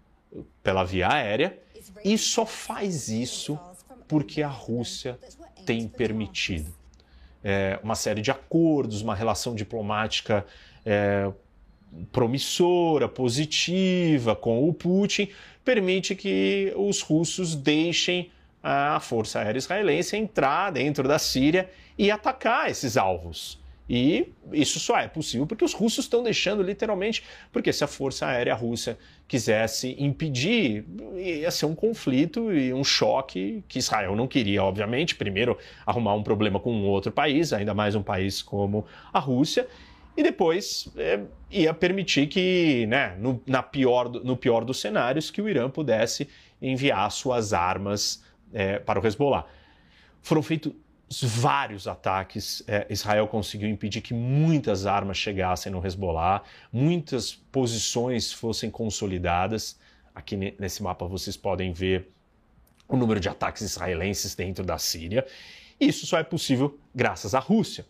pela 0.62 0.84
via 0.84 1.12
aérea 1.12 1.58
e 2.04 2.18
só 2.18 2.46
faz 2.46 3.08
isso 3.08 3.58
porque 4.08 4.42
a 4.42 4.48
Rússia 4.48 5.18
tem 5.66 5.88
permitido. 5.88 6.74
É, 7.44 7.80
uma 7.84 7.96
série 7.96 8.22
de 8.22 8.32
acordos, 8.32 9.02
uma 9.02 9.16
relação 9.16 9.56
diplomática 9.56 10.46
é, 10.86 11.32
promissora, 12.12 13.08
positiva 13.08 14.36
com 14.36 14.68
o 14.68 14.74
Putin, 14.74 15.30
permite 15.64 16.16
que 16.16 16.74
os 16.76 17.02
russos 17.02 17.56
deixem 17.56 18.32
a 18.64 19.00
força 19.00 19.40
aérea 19.40 19.58
israelense 19.58 20.16
entrar 20.16 20.72
dentro 20.72 21.08
da 21.08 21.20
Síria 21.20 21.70
e 21.98 22.12
atacar 22.12 22.70
esses 22.70 22.98
alvos. 22.98 23.60
E 23.90 24.34
isso 24.52 24.80
só 24.80 24.98
é 24.98 25.08
possível 25.08 25.48
porque 25.48 25.64
os 25.64 25.74
russos 25.74 26.06
estão 26.06 26.22
deixando 26.22 26.62
literalmente, 26.62 27.24
porque 27.54 27.72
se 27.72 27.84
a 27.84 27.88
força 27.88 28.28
aérea 28.28 28.54
russa 28.54 28.98
quisesse 29.28 29.96
impedir, 29.98 30.84
ia 31.16 31.50
ser 31.52 31.68
um 31.68 31.76
conflito 31.76 32.52
e 32.52 32.74
um 32.74 32.84
choque 32.84 33.64
que 33.68 33.80
Israel 33.80 34.16
não 34.16 34.28
queria, 34.28 34.62
obviamente. 34.62 35.16
Primeiro, 35.16 35.58
arrumar 35.86 36.16
um 36.16 36.24
problema 36.24 36.60
com 36.60 36.74
um 36.74 36.86
outro 36.86 37.14
país, 37.14 37.54
ainda 37.54 37.74
mais 37.74 37.96
um 37.96 38.04
país 38.04 38.42
como 38.42 38.86
a 39.14 39.20
Rússia, 39.20 39.66
e 40.18 40.24
depois 40.24 40.90
é, 40.98 41.22
ia 41.52 41.72
permitir 41.76 42.26
que, 42.26 42.88
né, 42.88 43.16
no, 43.20 43.40
na 43.46 43.62
pior, 43.62 44.10
no 44.10 44.36
pior 44.36 44.66
dos 44.66 44.82
cenários, 44.82 45.30
que 45.30 45.40
o 45.40 45.48
Irã 45.48 45.70
pudesse 45.70 46.28
enviar 46.60 47.10
suas 47.12 47.54
armas 47.54 48.24
é, 48.52 48.80
para 48.80 49.00
o 49.00 49.06
Hezbollah. 49.06 49.46
Foram 50.24 50.42
feitos 50.42 50.74
vários 51.22 51.88
ataques. 51.88 52.64
É, 52.68 52.88
Israel 52.90 53.28
conseguiu 53.28 53.70
impedir 53.70 54.02
que 54.02 54.12
muitas 54.12 54.88
armas 54.88 55.18
chegassem 55.18 55.72
no 55.72 55.86
Hezbollah, 55.86 56.42
muitas 56.74 57.34
posições 57.34 58.34
fossem 58.34 58.72
consolidadas. 58.72 59.80
Aqui 60.16 60.36
nesse 60.60 60.82
mapa 60.82 61.06
vocês 61.06 61.38
podem 61.38 61.72
ver 61.72 62.10
o 62.88 62.98
número 62.98 63.20
de 63.20 63.30
ataques 63.30 63.62
israelenses 63.62 64.34
dentro 64.34 64.66
da 64.66 64.80
Síria. 64.80 65.28
Isso 65.80 66.08
só 66.08 66.18
é 66.18 66.24
possível 66.24 66.80
graças 66.96 67.36
à 67.36 67.40
Rússia. 67.40 67.86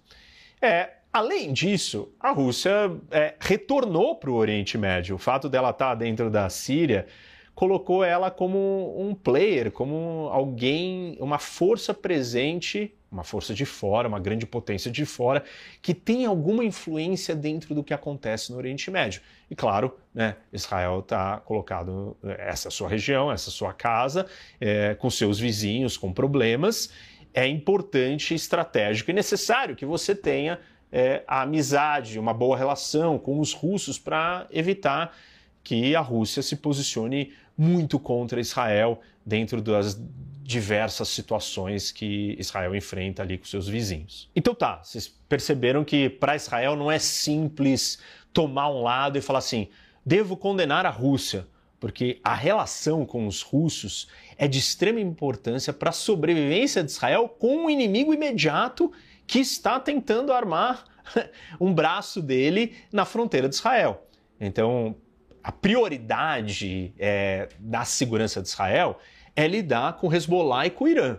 É, 0.62 0.98
além 1.18 1.52
disso, 1.52 2.10
a 2.20 2.32
Rússia 2.32 2.92
é, 3.10 3.34
retornou 3.40 4.16
para 4.16 4.30
o 4.30 4.36
Oriente 4.36 4.78
Médio. 4.78 5.16
O 5.16 5.20
fato 5.20 5.50
dela 5.50 5.72
estar 5.72 5.96
dentro 5.96 6.30
da 6.30 6.48
Síria 6.48 7.08
colocou 7.56 8.04
ela 8.04 8.30
como 8.30 8.96
um 9.00 9.16
player, 9.16 9.72
como 9.72 10.30
alguém, 10.32 11.18
uma 11.20 11.40
força 11.40 11.92
presente, 11.92 12.94
uma 13.12 13.24
força 13.24 13.52
de 13.52 13.66
fora, 13.66 14.08
uma 14.08 14.20
grande 14.20 14.46
potência 14.46 14.92
de 14.92 15.06
fora, 15.06 15.44
que 15.82 15.92
tem 15.92 16.28
alguma 16.28 16.64
influência 16.64 17.36
dentro 17.36 17.74
do 17.74 17.84
que 17.84 17.96
acontece 17.96 18.52
no 18.52 18.58
Oriente 18.60 18.92
Médio. 18.92 19.22
E 19.50 19.56
claro, 19.56 19.98
né, 20.14 20.36
Israel 20.54 21.00
está 21.00 21.38
colocado, 21.38 22.16
essa 22.38 22.68
é 22.68 22.70
a 22.70 22.72
sua 22.72 22.88
região, 22.88 23.32
essa 23.32 23.50
sua 23.50 23.74
casa, 23.74 24.28
é, 24.62 24.94
com 24.94 25.10
seus 25.10 25.40
vizinhos, 25.40 25.98
com 25.98 26.14
problemas. 26.14 26.92
É 27.34 27.48
importante, 27.48 28.36
estratégico 28.36 29.10
e 29.10 29.14
necessário 29.14 29.76
que 29.76 29.86
você 29.86 30.14
tenha 30.14 30.60
é, 30.92 31.24
a 31.28 31.42
amizade, 31.42 32.20
uma 32.20 32.34
boa 32.34 32.58
relação 32.58 33.18
com 33.18 33.40
os 33.40 33.54
russos 33.54 34.00
para 34.00 34.48
evitar 34.52 35.16
que 35.64 35.96
a 35.96 36.02
Rússia 36.02 36.42
se 36.42 36.56
posicione 36.56 37.34
muito 37.58 38.00
contra 38.00 38.40
Israel 38.40 39.02
dentro 39.26 39.62
das 39.62 40.00
diversas 40.42 41.10
situações 41.10 41.92
que 41.92 42.38
Israel 42.40 42.74
enfrenta 42.74 43.22
ali 43.22 43.38
com 43.38 43.44
seus 43.44 43.68
vizinhos. 43.68 44.30
Então 44.34 44.56
tá, 44.56 44.82
vocês 44.82 45.14
perceberam 45.28 45.84
que 45.84 46.10
para 46.10 46.38
Israel 46.38 46.78
não 46.78 46.90
é 46.90 46.98
simples 47.00 48.00
tomar 48.32 48.70
um 48.70 48.82
lado 48.82 49.18
e 49.18 49.22
falar 49.22 49.40
assim: 49.40 49.68
devo 50.06 50.38
condenar 50.38 50.86
a 50.86 50.90
Rússia, 50.90 51.46
porque 51.82 52.22
a 52.24 52.34
relação 52.34 53.06
com 53.06 53.28
os 53.28 53.42
russos 53.42 54.08
é 54.38 54.48
de 54.48 54.58
extrema 54.58 55.02
importância 55.02 55.74
para 55.74 55.90
a 55.90 55.94
sobrevivência 55.94 56.82
de 56.82 56.92
Israel 56.92 57.28
com 57.28 57.66
um 57.66 57.70
inimigo 57.70 58.14
imediato 58.14 58.94
que 59.28 59.40
está 59.40 59.80
tentando 59.80 60.32
armar 60.32 60.86
um 61.60 61.74
braço 61.74 62.22
dele 62.22 62.76
na 62.92 63.06
fronteira 63.06 63.50
de 63.50 63.56
Israel. 63.56 64.08
Então, 64.40 64.96
a 65.44 65.52
prioridade 65.52 66.94
é, 66.98 67.50
da 67.60 67.84
segurança 67.86 68.42
de 68.42 68.48
Israel 68.48 69.00
é 69.36 69.48
lidar 69.48 69.98
com 69.98 70.12
Hezbollah 70.12 70.66
e 70.66 70.70
com 70.70 70.86
o 70.86 70.88
Irã 70.88 71.18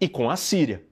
e 0.00 0.08
com 0.08 0.30
a 0.30 0.36
Síria. 0.36 0.82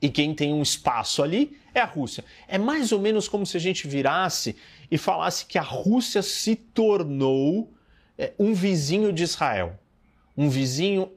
E 0.00 0.08
quem 0.08 0.34
tem 0.34 0.52
um 0.52 0.62
espaço 0.62 1.22
ali 1.22 1.56
é 1.72 1.80
a 1.80 1.84
Rússia. 1.84 2.24
É 2.46 2.58
mais 2.58 2.92
ou 2.92 3.00
menos 3.00 3.28
como 3.28 3.46
se 3.46 3.56
a 3.56 3.60
gente 3.60 3.86
virasse 3.86 4.56
e 4.90 4.98
falasse 4.98 5.46
que 5.46 5.58
a 5.58 5.62
Rússia 5.62 6.22
se 6.22 6.56
tornou 6.56 7.72
é, 8.18 8.32
um 8.38 8.52
vizinho 8.52 9.12
de 9.12 9.22
Israel. 9.22 9.78
Um 10.36 10.48
vizinho 10.48 11.10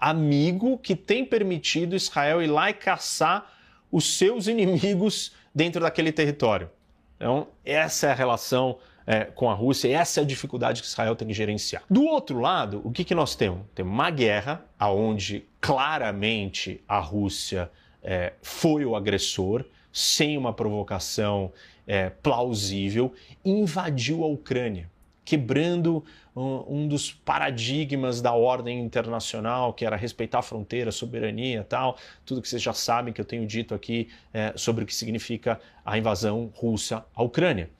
amigo 0.00 0.76
que 0.78 0.96
tem 0.96 1.24
permitido 1.24 1.94
Israel 1.94 2.42
ir 2.42 2.48
lá 2.48 2.70
e 2.70 2.74
caçar 2.74 3.48
os 3.92 4.16
seus 4.16 4.46
inimigos 4.48 5.32
dentro 5.54 5.82
daquele 5.82 6.10
território. 6.10 6.70
Então, 7.16 7.46
essa 7.64 8.08
é 8.08 8.10
a 8.10 8.14
relação 8.14 8.78
é, 9.06 9.24
com 9.24 9.50
a 9.50 9.54
Rússia, 9.54 9.96
essa 9.96 10.20
é 10.20 10.22
a 10.22 10.26
dificuldade 10.26 10.80
que 10.80 10.88
Israel 10.88 11.14
tem 11.14 11.28
que 11.28 11.34
gerenciar. 11.34 11.84
Do 11.88 12.04
outro 12.04 12.40
lado, 12.40 12.80
o 12.84 12.90
que, 12.90 13.04
que 13.04 13.14
nós 13.14 13.36
temos? 13.36 13.60
Temos 13.74 13.92
uma 13.92 14.10
guerra 14.10 14.64
onde 14.80 15.44
claramente 15.60 16.80
a 16.88 16.98
Rússia 16.98 17.70
é, 18.02 18.32
foi 18.42 18.84
o 18.84 18.96
agressor, 18.96 19.64
sem 19.92 20.38
uma 20.38 20.52
provocação 20.52 21.52
é, 21.86 22.10
plausível, 22.10 23.12
invadiu 23.44 24.24
a 24.24 24.26
Ucrânia, 24.26 24.90
quebrando 25.24 26.04
um, 26.34 26.88
dos 26.88 27.12
paradigmas 27.12 28.20
da 28.20 28.32
ordem 28.32 28.80
internacional, 28.80 29.72
que 29.72 29.84
era 29.84 29.96
respeitar 29.96 30.38
a 30.38 30.42
fronteira, 30.42 30.88
a 30.88 30.92
soberania 30.92 31.64
tal, 31.64 31.96
tudo 32.24 32.40
que 32.40 32.48
vocês 32.48 32.62
já 32.62 32.72
sabem 32.72 33.12
que 33.12 33.20
eu 33.20 33.24
tenho 33.24 33.46
dito 33.46 33.74
aqui 33.74 34.08
é, 34.32 34.52
sobre 34.56 34.84
o 34.84 34.86
que 34.86 34.94
significa 34.94 35.60
a 35.84 35.96
invasão 35.98 36.50
russa 36.54 37.04
à 37.14 37.22
Ucrânia. 37.22 37.70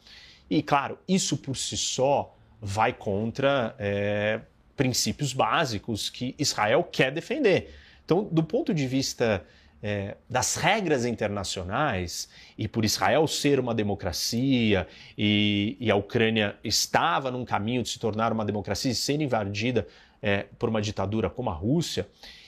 E, 0.50 0.62
claro, 0.62 0.98
isso 1.08 1.36
por 1.36 1.56
si 1.56 1.76
só 1.76 2.36
vai 2.60 2.92
contra 2.92 3.74
é, 3.78 4.40
princípios 4.76 5.32
básicos 5.32 6.10
que 6.10 6.34
Israel 6.38 6.84
quer 6.84 7.10
defender. 7.10 7.74
Então, 8.04 8.28
do 8.30 8.42
ponto 8.42 8.74
de 8.74 8.86
vista 8.86 9.44
é, 9.82 10.16
das 10.30 10.54
regras 10.54 11.04
internacionais, 11.04 12.28
e 12.56 12.68
por 12.68 12.84
Israel 12.84 13.26
ser 13.26 13.58
uma 13.58 13.74
democracia, 13.74 14.86
e, 15.18 15.76
e, 15.80 15.90
a 15.90 15.96
Ucrânia 15.96 16.56
estava 16.62 17.30
num 17.30 17.44
caminho 17.44 17.82
de 17.82 17.88
se 17.88 17.98
tornar 17.98 18.32
uma 18.32 18.44
democracia 18.44 18.90
e 18.90 18.94
ser 18.94 19.20
invadida 19.20 19.86
é, 20.22 20.46
por 20.58 20.68
uma 20.68 20.80
ditadura 20.80 21.28
como 21.28 21.50
a 21.50 21.54
Rússia, 21.54 22.06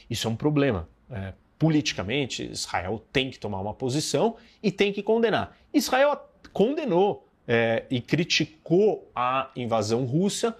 isso 0.08 0.28
é 0.28 0.30
um 0.30 0.36
problema. 0.36 0.88
É, 1.10 1.32
politicamente, 1.58 2.44
Israel 2.50 3.02
tem 3.12 3.30
que 3.30 3.38
tomar 3.38 3.60
uma 3.60 3.74
posição 3.74 4.36
e 4.62 4.70
tem 4.70 4.92
que 4.92 5.02
condenar. 5.02 5.56
Israel 5.72 6.28
condenou 6.52 7.26
é, 7.48 7.84
e 7.90 8.00
criticou 8.00 9.10
a 9.14 9.50
invasão 9.56 10.04
russa, 10.04 10.56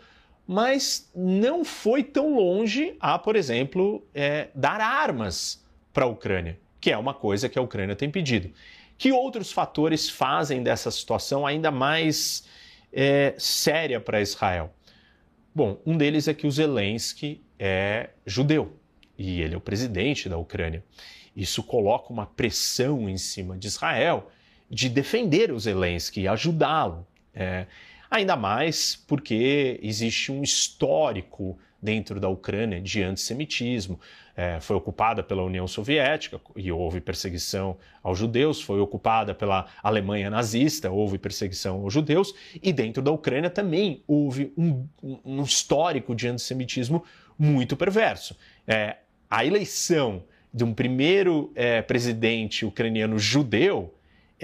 mas 0.47 1.11
não 1.15 1.65
foi 1.65 2.03
tão 2.03 2.35
longe 2.35 2.97
a, 3.01 3.19
por 3.19 3.37
exemplo, 3.37 4.07
é, 4.15 4.49
dar 4.55 4.81
armas 4.81 5.65
para 5.93 6.05
a 6.05 6.09
Ucrânia, 6.09 6.59
que 6.85 6.91
é 6.91 6.99
uma 6.99 7.15
coisa 7.15 7.49
que 7.49 7.59
a 7.59 7.63
Ucrânia 7.63 7.97
tem 7.97 8.11
pedido. 8.11 8.51
Que 8.99 9.11
outros 9.11 9.51
fatores 9.51 10.11
fazem 10.11 10.63
dessa 10.63 10.91
situação 10.91 11.47
ainda 11.47 11.71
mais 11.71 12.45
é, 12.93 13.35
séria 13.39 13.99
para 13.99 14.21
Israel? 14.21 14.71
Bom, 15.55 15.81
um 15.87 15.97
deles 15.97 16.29
é 16.29 16.35
que 16.35 16.47
o 16.47 16.51
Zelensky 16.51 17.41
é 17.59 18.11
judeu 18.27 18.77
e 19.17 19.41
ele 19.41 19.55
é 19.55 19.57
o 19.57 19.63
presidente 19.63 20.29
da 20.29 20.37
Ucrânia. 20.37 20.85
Isso 21.35 21.63
coloca 21.63 22.13
uma 22.13 22.27
pressão 22.27 23.09
em 23.09 23.17
cima 23.17 23.57
de 23.57 23.67
Israel 23.67 24.31
de 24.69 24.91
defender 24.91 25.53
o 25.53 25.59
Zelensky 25.59 26.21
e 26.21 26.29
ajudá-lo. 26.29 27.07
É, 27.33 27.67
ainda 28.11 28.37
mais 28.37 28.95
porque 28.95 29.81
existe 29.83 30.31
um 30.31 30.43
histórico 30.43 31.59
dentro 31.81 32.21
da 32.21 32.29
Ucrânia 32.29 32.79
de 32.79 33.03
antissemitismo. 33.03 33.99
É, 34.37 34.59
foi 34.61 34.75
ocupada 34.75 35.23
pela 35.23 35.45
União 35.45 35.67
Soviética 35.69 36.41
e 36.57 36.73
houve 36.73 37.01
perseguição 37.01 37.77
aos 38.03 38.19
judeus, 38.19 38.61
foi 38.61 38.81
ocupada 38.81 39.33
pela 39.33 39.67
Alemanha 39.81 40.29
nazista, 40.29 40.91
houve 40.91 41.19
perseguição 41.19 41.83
aos 41.83 41.93
judeus, 41.93 42.35
e 42.61 42.73
dentro 42.73 43.01
da 43.01 43.13
Ucrânia 43.13 43.49
também 43.49 44.03
houve 44.09 44.53
um, 44.59 44.87
um 45.25 45.43
histórico 45.43 46.17
de 46.17 46.27
antissemitismo 46.27 47.05
muito 47.39 47.77
perverso. 47.77 48.37
É, 48.67 48.97
a 49.31 49.45
eleição 49.45 50.25
de 50.53 50.65
um 50.65 50.75
primeiro 50.75 51.53
é, 51.55 51.83
presidente 51.83 52.65
ucraniano 52.65 53.19
judeu 53.19 53.95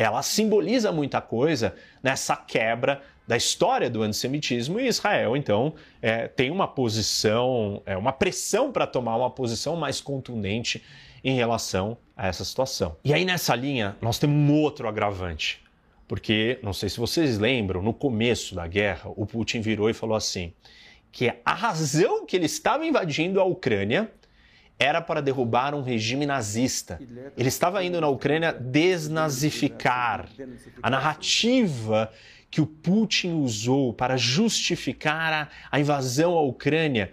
ela 0.03 0.23
simboliza 0.23 0.91
muita 0.91 1.21
coisa 1.21 1.75
nessa 2.03 2.35
quebra 2.35 3.03
da 3.27 3.37
história 3.37 3.91
do 3.91 4.03
antissemitismo 4.03 4.81
e 4.81 4.89
Israel, 4.89 5.37
então, 5.37 5.75
é, 6.01 6.27
tem 6.27 6.51
uma 6.51 6.67
posição, 6.67 7.83
é, 7.85 7.97
uma 7.97 8.13
pressão 8.13 8.73
para 8.73 8.87
tomar 8.87 9.17
uma 9.17 9.31
posição 9.31 9.77
mais 9.77 10.01
contundente 10.01 10.83
em 11.23 11.37
relação 11.37 11.99
a 12.17 12.27
essa 12.29 12.45
situação. 12.45 12.97
E 13.05 13.13
aí, 13.13 13.25
nessa 13.25 13.55
linha, 13.55 13.95
nós 14.01 14.19
temos 14.19 14.37
um 14.37 14.55
outro 14.55 14.89
agravante. 14.89 15.63
Porque, 16.09 16.59
não 16.63 16.73
sei 16.73 16.89
se 16.89 16.99
vocês 16.99 17.39
lembram, 17.39 17.83
no 17.83 17.93
começo 17.93 18.55
da 18.55 18.67
guerra, 18.67 19.13
o 19.15 19.25
Putin 19.27 19.61
virou 19.61 19.89
e 19.89 19.95
falou 19.95 20.17
assim: 20.17 20.53
que 21.13 21.33
a 21.45 21.55
razão 21.55 22.27
que 22.27 22.37
ele 22.37 22.47
estava 22.47 22.85
invadindo 22.87 23.41
a 23.41 23.45
Ucrânia 23.45 24.11
era 24.81 25.03
para 25.03 25.21
derrubar 25.21 25.75
um 25.75 25.83
regime 25.83 26.25
nazista. 26.25 26.99
Ele 27.37 27.49
estava 27.51 27.85
indo 27.85 28.01
na 28.01 28.09
Ucrânia 28.09 28.51
desnazificar. 28.51 30.27
A 30.83 30.89
narrativa 30.89 32.11
que 32.51 32.63
o 32.63 32.67
Putin 32.67 33.35
usou 33.35 33.93
para 33.93 34.17
justificar 34.17 35.33
a, 35.35 35.49
a 35.71 35.79
invasão 35.79 36.33
à 36.33 36.41
Ucrânia 36.41 37.13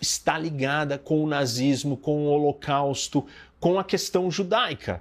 está 0.00 0.36
ligada 0.36 0.98
com 0.98 1.22
o 1.22 1.26
nazismo, 1.28 1.96
com 1.96 2.26
o 2.26 2.30
Holocausto, 2.30 3.24
com 3.60 3.78
a 3.78 3.84
questão 3.84 4.28
judaica. 4.28 5.00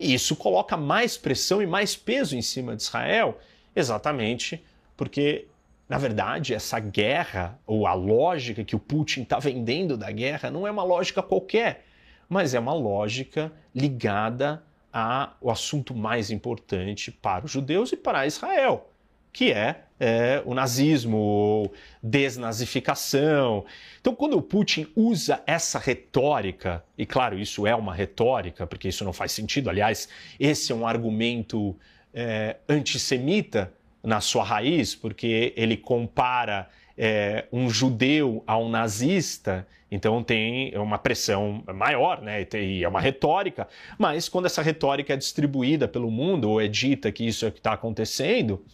E 0.00 0.14
isso 0.14 0.34
coloca 0.34 0.78
mais 0.78 1.18
pressão 1.18 1.60
e 1.60 1.66
mais 1.66 1.94
peso 1.94 2.34
em 2.34 2.42
cima 2.42 2.74
de 2.74 2.82
Israel, 2.82 3.38
exatamente 3.76 4.64
porque 4.96 5.46
na 5.88 5.98
verdade, 5.98 6.54
essa 6.54 6.80
guerra, 6.80 7.58
ou 7.66 7.86
a 7.86 7.92
lógica 7.92 8.64
que 8.64 8.74
o 8.74 8.78
Putin 8.78 9.22
está 9.22 9.38
vendendo 9.38 9.96
da 9.96 10.10
guerra, 10.10 10.50
não 10.50 10.66
é 10.66 10.70
uma 10.70 10.82
lógica 10.82 11.22
qualquer, 11.22 11.84
mas 12.28 12.54
é 12.54 12.58
uma 12.58 12.72
lógica 12.72 13.52
ligada 13.74 14.62
ao 14.90 15.50
assunto 15.50 15.94
mais 15.94 16.30
importante 16.30 17.10
para 17.10 17.44
os 17.44 17.50
judeus 17.50 17.92
e 17.92 17.96
para 17.96 18.26
Israel, 18.26 18.88
que 19.32 19.52
é, 19.52 19.82
é 20.00 20.42
o 20.46 20.54
nazismo, 20.54 21.18
ou 21.18 21.72
desnazificação. 22.02 23.66
Então, 24.00 24.14
quando 24.14 24.38
o 24.38 24.42
Putin 24.42 24.86
usa 24.96 25.42
essa 25.46 25.78
retórica, 25.78 26.82
e 26.96 27.04
claro, 27.04 27.38
isso 27.38 27.66
é 27.66 27.74
uma 27.74 27.92
retórica, 27.92 28.66
porque 28.66 28.88
isso 28.88 29.04
não 29.04 29.12
faz 29.12 29.32
sentido, 29.32 29.68
aliás, 29.68 30.08
esse 30.40 30.72
é 30.72 30.74
um 30.74 30.86
argumento 30.86 31.76
é, 32.14 32.56
antissemita 32.68 33.70
na 34.04 34.20
sua 34.20 34.44
raiz, 34.44 34.94
porque 34.94 35.52
ele 35.56 35.76
compara 35.76 36.68
é, 36.96 37.46
um 37.52 37.68
judeu 37.68 38.44
a 38.46 38.56
um 38.58 38.68
nazista, 38.68 39.66
então 39.90 40.22
tem 40.22 40.76
uma 40.76 40.98
pressão 40.98 41.62
maior, 41.74 42.20
né? 42.20 42.46
E 42.54 42.84
é 42.84 42.88
uma 42.88 43.00
retórica, 43.00 43.66
mas 43.98 44.28
quando 44.28 44.46
essa 44.46 44.62
retórica 44.62 45.14
é 45.14 45.16
distribuída 45.16 45.88
pelo 45.88 46.10
mundo 46.10 46.50
ou 46.50 46.60
é 46.60 46.68
dita 46.68 47.10
que 47.10 47.26
isso 47.26 47.44
é 47.44 47.48
o 47.48 47.52
que 47.52 47.60
está 47.60 47.72
acontecendo, 47.72 48.64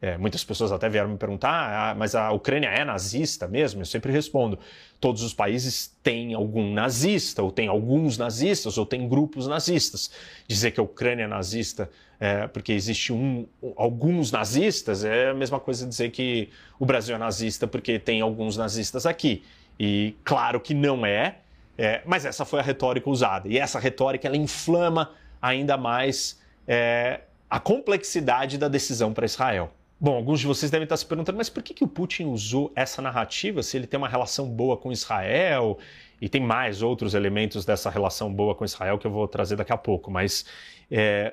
é, 0.00 0.18
muitas 0.18 0.44
pessoas 0.44 0.72
até 0.72 0.88
vieram 0.88 1.08
me 1.08 1.16
perguntar, 1.16 1.50
ah, 1.90 1.94
mas 1.94 2.14
a 2.14 2.30
Ucrânia 2.30 2.68
é 2.68 2.84
nazista 2.84 3.48
mesmo? 3.48 3.80
Eu 3.80 3.86
sempre 3.86 4.12
respondo: 4.12 4.58
todos 5.00 5.22
os 5.22 5.32
países 5.32 5.96
têm 6.02 6.34
algum 6.34 6.72
nazista, 6.72 7.42
ou 7.42 7.50
tem 7.50 7.68
alguns 7.68 8.18
nazistas, 8.18 8.76
ou 8.76 8.84
tem 8.84 9.08
grupos 9.08 9.46
nazistas. 9.46 10.10
Dizer 10.46 10.72
que 10.72 10.80
a 10.80 10.82
Ucrânia 10.82 11.24
é 11.24 11.26
nazista 11.26 11.88
é, 12.18 12.46
porque 12.46 12.72
existe 12.72 13.12
um, 13.12 13.46
alguns 13.76 14.32
nazistas 14.32 15.04
é 15.04 15.30
a 15.30 15.34
mesma 15.34 15.60
coisa 15.60 15.86
dizer 15.86 16.10
que 16.10 16.48
o 16.78 16.86
Brasil 16.86 17.14
é 17.14 17.18
nazista 17.18 17.66
porque 17.66 17.98
tem 17.98 18.20
alguns 18.20 18.56
nazistas 18.56 19.04
aqui. 19.06 19.44
E 19.78 20.14
claro 20.24 20.60
que 20.60 20.72
não 20.72 21.04
é, 21.04 21.36
é 21.76 22.02
mas 22.06 22.24
essa 22.24 22.44
foi 22.44 22.60
a 22.60 22.62
retórica 22.62 23.10
usada. 23.10 23.48
E 23.48 23.58
essa 23.58 23.78
retórica 23.78 24.26
ela 24.26 24.36
inflama 24.36 25.10
ainda 25.40 25.76
mais 25.76 26.40
é, 26.66 27.20
a 27.50 27.60
complexidade 27.60 28.56
da 28.56 28.68
decisão 28.68 29.12
para 29.12 29.26
Israel. 29.26 29.70
Bom, 29.98 30.14
alguns 30.14 30.40
de 30.40 30.46
vocês 30.46 30.70
devem 30.70 30.84
estar 30.84 30.96
se 30.98 31.06
perguntando, 31.06 31.38
mas 31.38 31.48
por 31.48 31.62
que, 31.62 31.72
que 31.72 31.82
o 31.82 31.88
Putin 31.88 32.24
usou 32.24 32.70
essa 32.76 33.00
narrativa 33.00 33.62
se 33.62 33.78
ele 33.78 33.86
tem 33.86 33.96
uma 33.96 34.08
relação 34.08 34.46
boa 34.46 34.76
com 34.76 34.92
Israel 34.92 35.78
e 36.20 36.28
tem 36.28 36.42
mais 36.42 36.82
outros 36.82 37.14
elementos 37.14 37.64
dessa 37.64 37.88
relação 37.88 38.30
boa 38.30 38.54
com 38.54 38.62
Israel 38.62 38.98
que 38.98 39.06
eu 39.06 39.10
vou 39.10 39.26
trazer 39.26 39.56
daqui 39.56 39.72
a 39.72 39.76
pouco. 39.76 40.10
Mas, 40.10 40.44
é, 40.90 41.32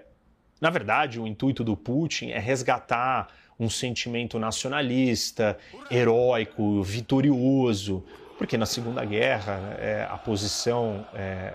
na 0.61 0.69
verdade, 0.69 1.19
o 1.19 1.27
intuito 1.27 1.61
do 1.61 1.75
Putin 1.75 2.29
é 2.29 2.39
resgatar 2.39 3.27
um 3.59 3.69
sentimento 3.69 4.39
nacionalista, 4.39 5.57
heróico, 5.91 6.81
vitorioso, 6.83 8.01
porque 8.37 8.57
na 8.57 8.65
Segunda 8.65 9.03
Guerra 9.03 9.75
é, 9.77 10.07
a 10.09 10.17
posição 10.17 11.05
é, 11.13 11.53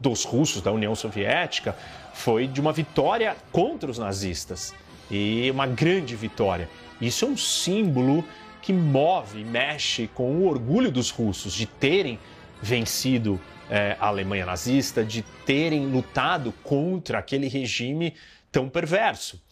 dos 0.00 0.24
russos, 0.24 0.60
da 0.60 0.72
União 0.72 0.96
Soviética, 0.96 1.76
foi 2.12 2.48
de 2.48 2.60
uma 2.60 2.72
vitória 2.72 3.36
contra 3.52 3.88
os 3.88 3.98
nazistas 3.98 4.74
e 5.10 5.50
uma 5.50 5.66
grande 5.66 6.16
vitória. 6.16 6.68
Isso 7.00 7.24
é 7.24 7.28
um 7.28 7.36
símbolo 7.36 8.24
que 8.62 8.72
move, 8.72 9.44
mexe 9.44 10.08
com 10.14 10.36
o 10.36 10.46
orgulho 10.46 10.90
dos 10.90 11.10
russos 11.10 11.52
de 11.52 11.66
terem 11.66 12.18
vencido 12.62 13.40
é, 13.68 13.96
a 14.00 14.06
Alemanha 14.06 14.46
nazista, 14.46 15.04
de 15.04 15.22
terem 15.44 15.86
lutado 15.86 16.52
contra 16.62 17.18
aquele 17.18 17.48
regime 17.48 18.14
tão 18.50 18.68
perverso. 18.68 19.42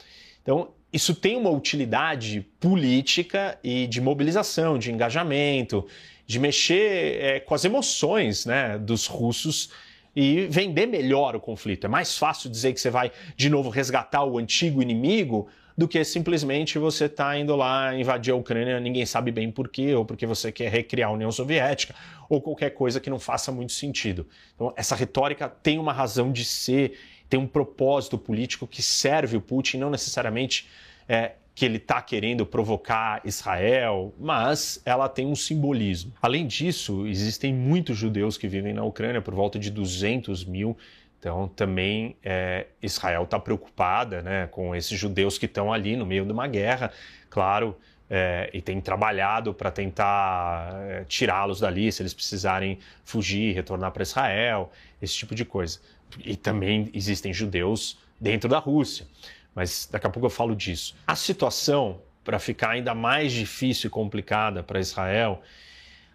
Então, 0.43 0.71
isso 0.93 1.15
tem 1.15 1.37
uma 1.37 1.51
utilidade 1.51 2.47
política 2.61 3.59
e 3.63 3.87
de 3.87 4.01
mobilização, 4.01 4.79
de 4.79 4.91
engajamento, 4.91 5.87
de 6.27 6.39
mexer 6.39 7.23
é, 7.23 7.41
com 7.41 7.55
as 7.55 7.65
emoções 7.65 8.47
né, 8.47 8.79
dos 8.79 9.07
russos 9.07 9.71
e 10.15 10.47
vender 10.47 10.87
melhor 10.87 11.35
o 11.35 11.41
conflito. 11.41 11.85
É 11.85 11.89
mais 11.89 12.17
fácil 12.17 12.51
dizer 12.51 12.73
que 12.73 12.81
você 12.81 12.91
vai 12.91 13.11
de 13.37 13.49
novo 13.49 13.71
resgatar 13.71 14.25
o 14.25 14.39
antigo 14.39 14.83
inimigo 14.83 15.49
do 15.77 15.89
que 15.89 16.05
simplesmente 16.05 16.79
você 16.79 17.09
tá 17.09 17.37
indo 17.37 17.57
lá 17.57 17.97
invadir 17.97 18.33
a 18.33 18.37
Ucrânia, 18.37 18.79
ninguém 18.79 19.07
sabe 19.07 19.31
bem 19.31 19.51
por 19.51 19.69
quê, 19.69 19.95
ou 19.95 20.05
porque 20.05 20.27
você 20.27 20.53
quer 20.53 20.71
recriar 20.71 21.11
a 21.11 21.13
União 21.13 21.33
Soviética, 21.33 21.95
ou 22.29 22.41
qualquer 22.41 22.71
coisa 22.71 23.01
que 23.01 23.09
não 23.09 23.19
faça 23.19 23.51
muito 23.51 23.73
sentido. 23.73 24.27
Então, 24.55 24.73
essa 24.77 24.95
retórica 24.95 25.49
tem 25.49 25.79
uma 25.79 25.93
razão 25.93 26.31
de 26.31 26.45
ser, 26.45 26.99
tem 27.29 27.41
um 27.41 27.47
propósito 27.47 28.19
político 28.19 28.67
que 28.67 28.83
serve 28.83 29.37
o 29.37 29.41
Putin, 29.41 29.79
não 29.79 29.91
necessariamente 29.91 30.69
é, 31.09 31.33
que 31.55 31.65
ele 31.65 31.77
está 31.77 32.01
querendo 32.01 32.47
provocar 32.47 33.21
Israel, 33.25 34.15
mas 34.19 34.81
ela 34.85 35.09
tem 35.09 35.27
um 35.27 35.35
simbolismo. 35.35 36.13
Além 36.21 36.47
disso, 36.47 37.07
existem 37.07 37.53
muitos 37.53 37.97
judeus 37.97 38.39
que 38.39 38.49
vivem 38.49 38.73
na 38.73 38.83
Ucrânia, 38.85 39.21
por 39.21 39.35
volta 39.35 39.59
de 39.59 39.71
200 39.71 40.45
mil. 40.45 40.77
Então, 41.19 41.47
também 41.49 42.17
é, 42.25 42.67
Israel 42.83 43.25
está 43.25 43.39
preocupada 43.39 44.23
né, 44.23 44.49
com 44.51 44.75
esses 44.75 44.99
judeus 44.99 45.37
que 45.37 45.47
estão 45.47 45.73
ali 45.73 45.95
no 45.95 46.07
meio 46.07 46.25
de 46.25 46.33
uma 46.33 46.49
guerra, 46.49 46.91
claro, 47.29 47.77
é, 48.09 48.51
e 48.53 48.61
tem 48.61 48.81
trabalhado 48.81 49.55
para 49.55 49.71
tentar 49.71 50.73
é, 50.89 51.05
tirá-los 51.05 51.61
dali, 51.61 51.93
se 51.93 52.03
eles 52.03 52.15
precisarem 52.15 52.79
fugir, 53.05 53.55
retornar 53.55 53.93
para 53.93 54.03
Israel, 54.03 54.73
esse 55.01 55.15
tipo 55.15 55.35
de 55.35 55.45
coisa. 55.45 55.79
E 56.25 56.35
também 56.35 56.91
existem 56.95 57.33
judeus 57.33 57.99
dentro 58.19 58.49
da 58.49 58.59
Rússia 58.59 59.07
mas 59.55 59.89
daqui 59.91 60.07
a 60.07 60.11
pouco 60.11 60.27
eu 60.27 60.31
falo 60.31 60.55
disso. 60.55 60.95
A 61.07 61.17
situação, 61.17 62.01
para 62.25 62.39
ficar 62.39 62.71
ainda 62.71 62.95
mais 62.95 63.33
difícil 63.33 63.89
e 63.89 63.91
complicada 63.91 64.63
para 64.63 64.81
Israel, 64.81 65.43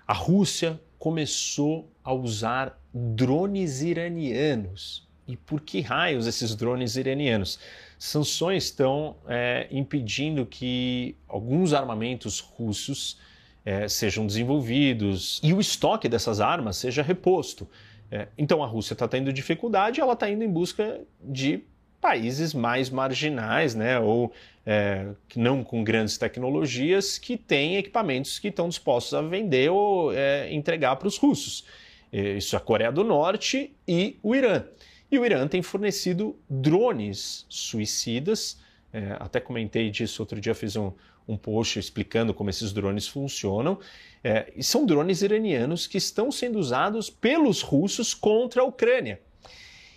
a 0.08 0.14
Rússia 0.14 0.80
começou 0.98 1.92
a 2.04 2.14
usar 2.14 2.80
drones 2.94 3.82
iranianos. 3.82 5.08
E 5.28 5.36
por 5.36 5.60
que 5.60 5.82
raios 5.82 6.26
esses 6.26 6.56
drones 6.56 6.96
iranianos? 6.96 7.60
Sanções 8.00 8.66
estão 8.66 9.18
é, 9.28 9.68
impedindo 9.70 10.46
que 10.46 11.16
alguns 11.28 11.74
armamentos 11.74 12.40
russos 12.40 13.20
é, 13.66 13.90
sejam 13.90 14.26
desenvolvidos 14.26 15.42
e 15.44 15.54
o 15.54 15.60
estoque 15.60 16.08
dessas 16.08 16.40
armas 16.40 16.78
seja 16.78 17.04
reposto. 17.04 17.68
É, 18.10 18.30
então 18.38 18.64
a 18.64 18.68
Rússia 18.68 18.94
está 18.94 19.08
tendo 19.08 19.34
dificuldade, 19.34 20.00
ela 20.00 20.14
está 20.14 20.30
indo 20.30 20.44
em 20.44 20.50
busca 20.50 21.02
de 21.22 21.66
países 22.02 22.54
mais 22.54 22.90
marginais, 22.90 23.76
né, 23.76 24.00
ou 24.00 24.32
é, 24.66 25.08
não 25.36 25.64
com 25.64 25.84
grandes 25.84 26.18
tecnologias, 26.18 27.18
que 27.18 27.38
têm 27.38 27.78
equipamentos 27.78 28.40
que 28.40 28.50
estão 28.50 28.70
dispostos 28.70 29.14
a 29.14 29.22
vender 29.22 29.70
ou 29.70 30.14
é, 30.14 30.54
entregar 30.54 30.96
para 30.96 31.08
os 31.08 31.18
russos. 31.18 31.66
Isso 32.12 32.56
é 32.56 32.58
a 32.58 32.62
Coreia 32.62 32.92
do 32.92 33.04
Norte 33.04 33.76
e 33.88 34.18
o 34.24 34.34
Irã. 34.34 34.64
E 35.12 35.20
o 35.20 35.26
Irã 35.26 35.48
tem 35.48 35.62
fornecido 35.62 36.36
drones 36.50 37.46
suicidas 37.50 38.58
É, 38.94 39.18
até 39.20 39.40
comentei 39.40 39.90
disso 39.92 40.22
outro 40.22 40.40
dia, 40.40 40.56
fiz 40.56 40.76
um, 40.76 40.92
um 41.28 41.38
post 41.38 41.78
explicando 41.78 42.34
como 42.34 42.50
esses 42.50 42.72
drones 42.72 43.08
funcionam. 43.08 43.78
É, 44.24 44.52
e 44.56 44.64
são 44.64 44.86
drones 44.86 45.22
iranianos 45.22 45.86
que 45.88 45.98
estão 45.98 46.32
sendo 46.32 46.58
usados 46.58 47.10
pelos 47.10 47.62
russos 47.62 48.14
contra 48.14 48.62
a 48.62 48.66
Ucrânia. 48.66 49.20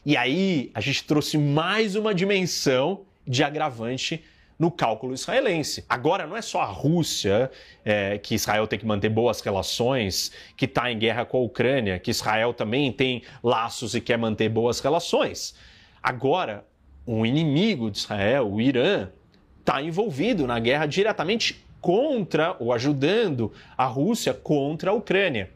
E 0.05 0.17
aí 0.17 0.71
a 0.75 0.81
gente 0.81 1.05
trouxe 1.05 1.37
mais 1.37 1.95
uma 1.95 2.15
dimensão 2.15 3.03
de 3.27 3.45
agravante 3.45 4.25
no 4.59 4.71
cálculo 4.71 5.15
israelense. 5.15 5.85
Agora, 5.89 6.27
não 6.27 6.37
é 6.37 6.43
só 6.43 6.61
a 6.61 6.67
Rússia 6.67 7.51
é, 7.85 8.19
que 8.19 8.35
Israel 8.35 8.67
tem 8.67 8.79
que 8.79 8.87
manter 8.87 9.09
boas 9.09 9.41
relações, 9.41 10.33
que 10.57 10.67
está 10.67 10.91
em 10.93 10.99
guerra 10.99 11.25
com 11.25 11.39
a 11.39 11.41
Ucrânia, 11.41 11.99
que 11.99 12.11
Israel 12.11 12.53
também 12.53 12.93
tem 12.93 13.23
laços 13.43 13.95
e 13.95 14.01
quer 14.01 14.19
manter 14.19 14.49
boas 14.51 14.81
relações. 14.81 15.55
Agora, 16.03 16.65
um 17.07 17.25
inimigo 17.25 17.91
de 17.91 17.99
Israel, 17.99 18.51
o 18.51 18.61
Irã, 18.61 19.09
está 19.61 19.83
envolvido 19.83 20.47
na 20.47 20.59
guerra 20.59 20.87
diretamente 20.87 21.65
contra 21.81 22.55
ou 22.59 22.73
ajudando 22.73 23.53
a 23.77 23.87
Rússia 23.87 24.35
contra 24.35 24.91
a 24.91 24.95
Ucrânia. 24.95 25.51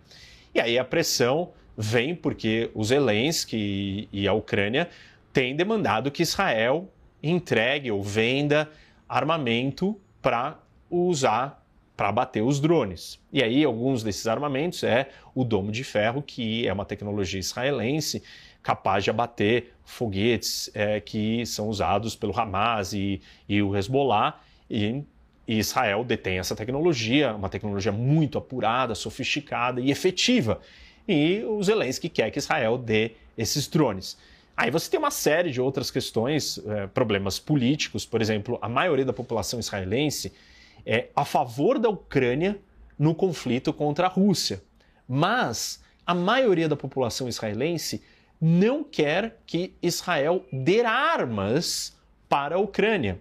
E 0.55 0.61
aí 0.61 0.79
a 0.79 0.85
pressão 0.85 1.51
vem 1.77 2.15
porque 2.15 2.71
os 2.75 2.89
Zelensky 2.89 4.09
e 4.13 4.29
a 4.29 4.33
Ucrânia 4.33 4.89
têm 5.33 5.57
demandado 5.57 6.11
que 6.11 6.23
Israel 6.23 6.89
entregue 7.23 7.91
ou 7.91 8.03
venda 8.03 8.71
armamento 9.09 9.99
para 10.21 10.59
usar 10.91 11.65
para 11.97 12.11
bater 12.11 12.43
os 12.43 12.61
drones. 12.61 13.21
E 13.33 13.43
aí, 13.43 13.63
alguns 13.65 14.03
desses 14.03 14.27
armamentos 14.27 14.83
é 14.83 15.09
o 15.35 15.45
domo 15.45 15.71
de 15.71 15.85
ferro, 15.85 16.23
que 16.23 16.67
é 16.67 16.73
uma 16.73 16.85
tecnologia 16.85 17.39
israelense 17.39 18.23
capaz 18.63 19.05
de 19.05 19.11
abater 19.11 19.75
foguetes 19.85 20.71
é, 20.75 20.99
que 20.99 21.45
são 21.45 21.69
usados 21.69 22.17
pelo 22.17 22.39
Hamas 22.39 22.93
e, 22.95 23.21
e 23.49 23.63
o 23.63 23.77
Hezbollah. 23.77 24.41
E, 24.69 25.05
e 25.47 25.59
Israel 25.59 26.03
detém 26.03 26.39
essa 26.39 26.57
tecnologia, 26.57 27.35
uma 27.35 27.51
tecnologia 27.51 27.93
muito 27.93 28.39
apurada, 28.39 28.95
sofisticada 28.95 29.81
e 29.81 29.91
efetiva. 29.91 30.61
E 31.07 31.43
o 31.45 31.63
Zelensky 31.63 32.09
quer 32.09 32.31
que 32.31 32.39
Israel 32.39 32.79
dê 32.79 33.13
esses 33.37 33.67
drones. 33.69 34.17
Aí 34.57 34.71
você 34.71 34.91
tem 34.91 34.99
uma 34.99 35.11
série 35.11 35.51
de 35.51 35.61
outras 35.61 35.91
questões, 35.91 36.59
é, 36.67 36.87
problemas 36.87 37.39
políticos, 37.39 38.07
por 38.07 38.23
exemplo, 38.23 38.59
a 38.63 38.69
maioria 38.69 39.05
da 39.05 39.13
população 39.13 39.59
israelense 39.59 40.33
é 40.87 41.09
a 41.15 41.25
favor 41.25 41.79
da 41.79 41.89
Ucrânia 41.89 42.59
no 42.99 43.15
conflito 43.15 43.73
contra 43.73 44.07
a 44.07 44.11
Rússia. 44.11 44.63
Mas 45.09 45.83
a 46.07 46.15
maioria 46.15 46.69
da 46.69 46.77
população 46.77 47.29
israelense 47.29 48.03
não 48.41 48.85
quer 48.85 49.41
que 49.47 49.75
Israel 49.83 50.45
dê 50.53 50.83
armas 50.83 51.97
para 52.29 52.57
a 52.57 52.59
Ucrânia. 52.59 53.21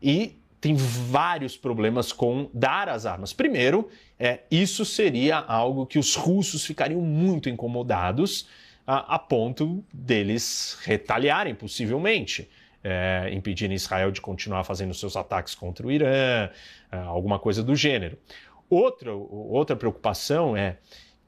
E 0.00 0.36
tem 0.62 0.76
vários 0.76 1.56
problemas 1.56 2.12
com 2.12 2.48
dar 2.54 2.88
as 2.88 3.04
armas. 3.04 3.32
Primeiro, 3.32 3.88
é, 4.16 4.42
isso 4.48 4.84
seria 4.84 5.36
algo 5.36 5.84
que 5.84 5.98
os 5.98 6.14
russos 6.14 6.64
ficariam 6.64 7.00
muito 7.00 7.50
incomodados 7.50 8.48
a, 8.86 9.16
a 9.16 9.18
ponto 9.18 9.84
deles 9.92 10.78
retaliarem, 10.84 11.52
possivelmente. 11.52 12.48
É, 12.84 13.28
impedirem 13.32 13.76
Israel 13.76 14.10
de 14.10 14.20
continuar 14.20 14.64
fazendo 14.64 14.92
seus 14.94 15.16
ataques 15.16 15.54
contra 15.54 15.86
o 15.86 15.90
Irã, 15.90 16.48
é, 16.90 16.96
alguma 17.06 17.40
coisa 17.40 17.62
do 17.62 17.74
gênero. 17.76 18.16
Outra, 18.70 19.12
outra 19.12 19.76
preocupação 19.76 20.56
é 20.56 20.78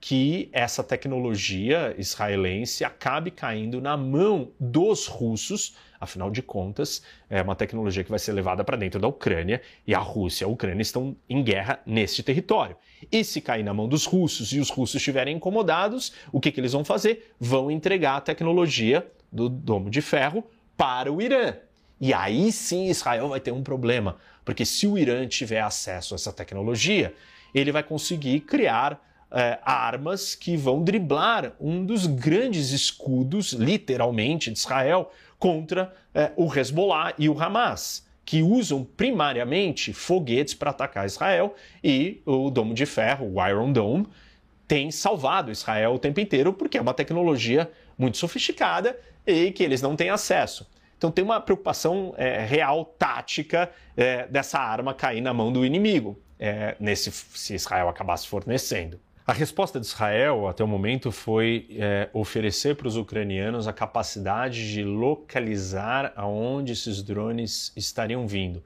que 0.00 0.50
essa 0.52 0.84
tecnologia 0.84 1.94
israelense 1.98 2.84
acabe 2.84 3.30
caindo 3.30 3.80
na 3.80 3.96
mão 3.96 4.52
dos 4.60 5.06
russos, 5.06 5.76
afinal 6.04 6.30
de 6.30 6.40
contas, 6.40 7.02
é 7.28 7.42
uma 7.42 7.54
tecnologia 7.54 8.04
que 8.04 8.10
vai 8.10 8.18
ser 8.18 8.32
levada 8.32 8.62
para 8.62 8.76
dentro 8.76 9.00
da 9.00 9.08
Ucrânia 9.08 9.60
e 9.86 9.94
a 9.94 9.98
Rússia 9.98 10.44
e 10.44 10.46
a 10.46 10.48
Ucrânia 10.48 10.82
estão 10.82 11.16
em 11.28 11.42
guerra 11.42 11.80
neste 11.84 12.22
território. 12.22 12.76
E 13.10 13.24
se 13.24 13.40
cair 13.40 13.62
na 13.62 13.74
mão 13.74 13.88
dos 13.88 14.06
russos 14.06 14.52
e 14.52 14.60
os 14.60 14.70
russos 14.70 14.96
estiverem 14.96 15.36
incomodados, 15.36 16.12
o 16.32 16.40
que, 16.40 16.52
que 16.52 16.60
eles 16.60 16.72
vão 16.72 16.84
fazer? 16.84 17.34
Vão 17.38 17.70
entregar 17.70 18.16
a 18.16 18.20
tecnologia 18.20 19.06
do 19.30 19.48
domo 19.48 19.90
de 19.90 20.00
ferro 20.00 20.44
para 20.76 21.12
o 21.12 21.20
Irã. 21.20 21.54
E 22.00 22.12
aí 22.12 22.50
sim 22.52 22.88
Israel 22.88 23.28
vai 23.28 23.40
ter 23.40 23.52
um 23.52 23.62
problema, 23.62 24.16
porque 24.44 24.64
se 24.64 24.86
o 24.86 24.98
Irã 24.98 25.26
tiver 25.26 25.60
acesso 25.60 26.14
a 26.14 26.16
essa 26.16 26.32
tecnologia, 26.32 27.14
ele 27.54 27.72
vai 27.72 27.82
conseguir 27.82 28.40
criar 28.40 29.00
é, 29.30 29.58
armas 29.64 30.34
que 30.34 30.56
vão 30.56 30.84
driblar 30.84 31.52
um 31.60 31.84
dos 31.84 32.06
grandes 32.06 32.70
escudos, 32.70 33.52
literalmente, 33.52 34.50
de 34.50 34.58
Israel 34.58 35.10
contra 35.44 35.92
é, 36.14 36.33
o 36.37 36.50
Hezbollah 36.50 37.12
e 37.18 37.28
o 37.28 37.38
Hamas 37.38 38.09
que 38.24 38.42
usam 38.42 38.83
primariamente 38.83 39.92
foguetes 39.92 40.54
para 40.54 40.70
atacar 40.70 41.04
Israel 41.04 41.54
e 41.83 42.22
o 42.24 42.48
Domo 42.48 42.72
de 42.72 42.87
Ferro, 42.87 43.30
o 43.30 43.46
Iron 43.46 43.70
Dome, 43.70 44.07
tem 44.66 44.90
salvado 44.90 45.52
Israel 45.52 45.92
o 45.92 45.98
tempo 45.98 46.18
inteiro 46.18 46.50
porque 46.54 46.78
é 46.78 46.80
uma 46.80 46.94
tecnologia 46.94 47.70
muito 47.98 48.16
sofisticada 48.16 48.98
e 49.26 49.50
que 49.50 49.62
eles 49.62 49.83
não 49.83 49.94
têm 49.94 50.09
acesso. 50.09 50.66
Então 50.96 51.11
tem 51.11 51.22
uma 51.22 51.38
preocupação 51.42 52.14
é, 52.16 52.42
real, 52.46 52.83
tática, 52.98 53.70
é, 53.94 54.26
dessa 54.26 54.59
arma 54.59 54.94
cair 54.94 55.20
na 55.20 55.35
mão 55.35 55.52
do 55.52 55.62
inimigo, 55.62 56.18
é, 56.40 56.74
nesse, 56.80 57.11
se 57.12 57.54
Israel 57.54 57.90
acabasse 57.90 58.26
fornecendo. 58.26 58.98
A 59.26 59.32
resposta 59.32 59.80
de 59.80 59.87
Israel 59.87 60.46
até 60.46 60.62
o 60.62 60.68
momento 60.68 61.10
foi 61.10 61.66
é, 61.70 62.10
oferecer 62.12 62.76
para 62.76 62.87
os 62.87 62.94
ucranianos 62.94 63.66
a 63.66 63.72
capacidade 63.72 64.70
de 64.70 64.84
localizar 64.84 66.12
aonde 66.14 66.74
esses 66.74 67.02
drones 67.02 67.72
estariam 67.74 68.26
vindo. 68.28 68.62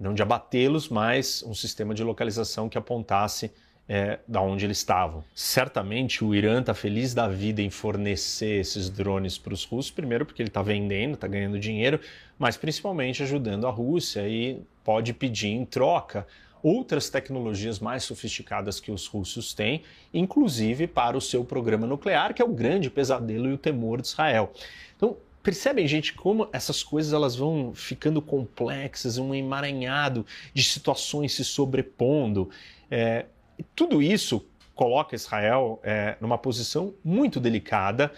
Não 0.00 0.12
de 0.12 0.20
abatê-los, 0.20 0.88
mas 0.88 1.44
um 1.46 1.54
sistema 1.54 1.94
de 1.94 2.02
localização 2.02 2.68
que 2.68 2.76
apontasse 2.76 3.52
é, 3.88 4.18
da 4.26 4.40
onde 4.40 4.64
eles 4.64 4.78
estavam. 4.78 5.22
Certamente 5.36 6.24
o 6.24 6.34
Irã 6.34 6.58
está 6.58 6.74
feliz 6.74 7.14
da 7.14 7.28
vida 7.28 7.62
em 7.62 7.70
fornecer 7.70 8.58
esses 8.58 8.90
drones 8.90 9.38
para 9.38 9.54
os 9.54 9.64
russos, 9.64 9.92
primeiro 9.92 10.26
porque 10.26 10.42
ele 10.42 10.48
está 10.48 10.62
vendendo, 10.62 11.14
está 11.14 11.28
ganhando 11.28 11.60
dinheiro, 11.60 12.00
mas 12.36 12.56
principalmente 12.56 13.22
ajudando 13.22 13.68
a 13.68 13.70
Rússia 13.70 14.26
e 14.28 14.60
pode 14.82 15.12
pedir 15.12 15.50
em 15.50 15.64
troca 15.64 16.26
outras 16.62 17.08
tecnologias 17.08 17.78
mais 17.78 18.04
sofisticadas 18.04 18.78
que 18.78 18.90
os 18.90 19.06
russos 19.06 19.52
têm, 19.52 19.82
inclusive 20.12 20.86
para 20.86 21.16
o 21.16 21.20
seu 21.20 21.44
programa 21.44 21.86
nuclear, 21.86 22.32
que 22.34 22.40
é 22.42 22.44
o 22.44 22.52
grande 22.52 22.90
pesadelo 22.90 23.48
e 23.48 23.52
o 23.52 23.58
temor 23.58 24.00
de 24.00 24.08
Israel. 24.08 24.52
Então, 24.96 25.16
percebem, 25.42 25.86
gente, 25.88 26.14
como 26.14 26.48
essas 26.52 26.82
coisas 26.82 27.12
elas 27.12 27.34
vão 27.34 27.72
ficando 27.74 28.22
complexas, 28.22 29.18
um 29.18 29.34
emaranhado 29.34 30.24
de 30.54 30.62
situações 30.62 31.34
se 31.34 31.44
sobrepondo. 31.44 32.48
É, 32.90 33.26
tudo 33.74 34.00
isso 34.00 34.46
coloca 34.74 35.14
Israel 35.14 35.80
é, 35.82 36.16
numa 36.20 36.38
posição 36.38 36.94
muito 37.04 37.38
delicada 37.38 38.12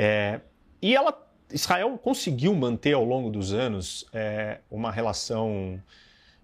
é, 0.00 0.40
e 0.80 0.94
ela, 0.94 1.12
Israel 1.52 1.98
conseguiu 1.98 2.54
manter 2.54 2.92
ao 2.92 3.04
longo 3.04 3.30
dos 3.30 3.52
anos 3.52 4.06
é, 4.12 4.58
uma 4.70 4.92
relação 4.92 5.82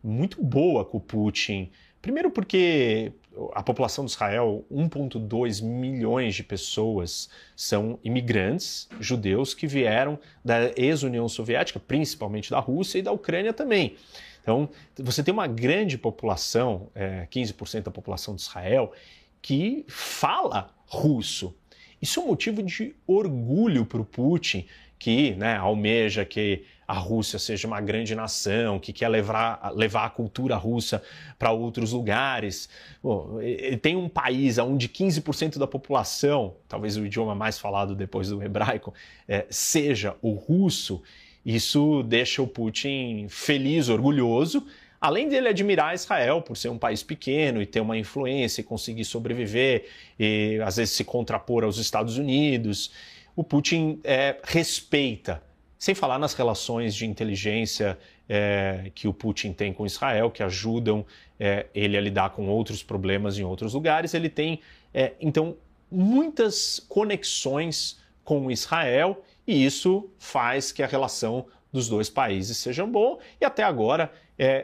muito 0.05 0.43
boa 0.43 0.85
com 0.85 0.99
o 0.99 1.01
Putin. 1.01 1.71
Primeiro 2.03 2.31
porque 2.31 3.13
a 3.55 3.63
população 3.63 4.05
de 4.05 4.11
Israel, 4.11 4.65
1,2 4.71 5.63
milhões 5.63 6.35
de 6.35 6.45
pessoas, 6.45 7.29
são 7.57 7.99
imigrantes 8.05 8.89
judeus 9.01 9.55
que 9.55 9.67
vieram 9.67 10.19
da 10.45 10.71
ex-União 10.77 11.29
Soviética, 11.29 11.81
principalmente 11.81 12.51
da 12.51 12.61
Rússia 12.61 12.99
e 12.99 13.03
da 13.03 13.11
Ucrânia 13.11 13.53
também. 13.53 13.97
Então, 14.43 14.69
você 14.99 15.23
tem 15.23 15.33
uma 15.33 15.47
grande 15.47 15.97
população, 15.97 16.91
é, 16.95 17.27
15% 17.31 17.85
da 17.85 17.91
população 17.91 18.37
de 18.37 18.43
Israel, 18.43 18.93
que 19.41 19.85
fala 19.89 20.71
russo. 20.87 21.57
Isso 22.01 22.21
é 22.21 22.23
um 22.23 22.27
motivo 22.27 22.63
de 22.63 22.95
orgulho 23.07 23.87
para 23.87 24.01
o 24.01 24.05
Putin, 24.05 24.67
que 24.99 25.35
né, 25.35 25.57
almeja 25.57 26.25
que 26.25 26.65
a 26.87 26.95
Rússia 26.95 27.39
seja 27.39 27.67
uma 27.67 27.81
grande 27.81 28.15
nação, 28.15 28.79
que 28.79 28.93
quer 28.93 29.09
levar, 29.09 29.73
levar 29.75 30.05
a 30.05 30.11
cultura 30.11 30.57
russa 30.57 31.03
para 31.39 31.51
outros 31.51 31.93
lugares. 31.93 32.69
Bom, 33.03 33.39
tem 33.81 33.97
um 33.97 34.09
país 34.09 34.59
onde 34.59 34.89
15% 34.89 35.59
da 35.59 35.67
população, 35.67 36.57
talvez 36.69 36.97
o 36.97 37.07
idioma 37.07 37.35
mais 37.35 37.59
falado 37.59 37.95
depois 37.95 38.29
do 38.29 38.43
hebraico, 38.43 38.93
é, 39.27 39.47
seja 39.49 40.17
o 40.21 40.33
russo. 40.33 41.03
Isso 41.45 42.03
deixa 42.03 42.41
o 42.43 42.47
Putin 42.47 43.27
feliz, 43.29 43.89
orgulhoso, 43.89 44.67
além 45.01 45.29
dele 45.29 45.49
admirar 45.49 45.95
Israel 45.95 46.41
por 46.41 46.57
ser 46.57 46.71
um 46.71 46.79
país 46.79 47.03
pequeno 47.03 47.61
e 47.61 47.67
ter 47.67 47.81
uma 47.81 47.99
influência 47.99 48.63
e 48.63 48.65
conseguir 48.65 49.05
sobreviver, 49.05 49.87
e 50.19 50.59
às 50.65 50.77
vezes 50.77 50.95
se 50.95 51.05
contrapor 51.05 51.65
aos 51.65 51.77
Estados 51.77 52.17
Unidos, 52.17 52.91
o 53.37 53.45
Putin 53.45 54.01
é, 54.03 54.37
respeita 54.45 55.43
sem 55.85 55.95
falar 55.95 56.19
nas 56.19 56.33
relações 56.33 56.95
de 56.95 57.05
inteligência 57.05 57.99
é, 58.27 58.91
que 58.95 59.07
o 59.07 59.13
Putin 59.13 59.53
tem 59.53 59.71
com 59.71 59.85
Israel, 59.85 60.31
que 60.31 60.43
ajudam 60.43 61.05
é, 61.39 61.67
ele 61.75 61.95
a 61.95 62.01
lidar 62.01 62.31
com 62.31 62.49
outros 62.49 62.83
problemas 62.83 63.39
em 63.39 63.45
outros 63.45 63.75
lugares. 63.75 64.15
Ele 64.15 64.31
tem, 64.31 64.61
é, 64.95 65.13
então, 65.21 65.55
muitas 65.91 66.81
conexões 66.89 68.01
com 68.25 68.51
Israel 68.51 69.23
e 69.47 69.63
isso 69.63 70.09
faz 70.19 70.73
que 70.73 70.83
a 70.83 70.87
relação 70.87 71.45
dos 71.71 71.87
dois 71.87 72.09
países 72.09 72.57
sejam 72.57 72.91
bom 72.91 73.19
e 73.39 73.45
até 73.45 73.63
agora 73.63 74.11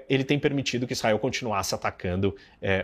ele 0.09 0.25
tem 0.25 0.39
permitido 0.39 0.87
que 0.87 0.95
Israel 0.95 1.19
continuasse 1.19 1.75
atacando 1.75 2.35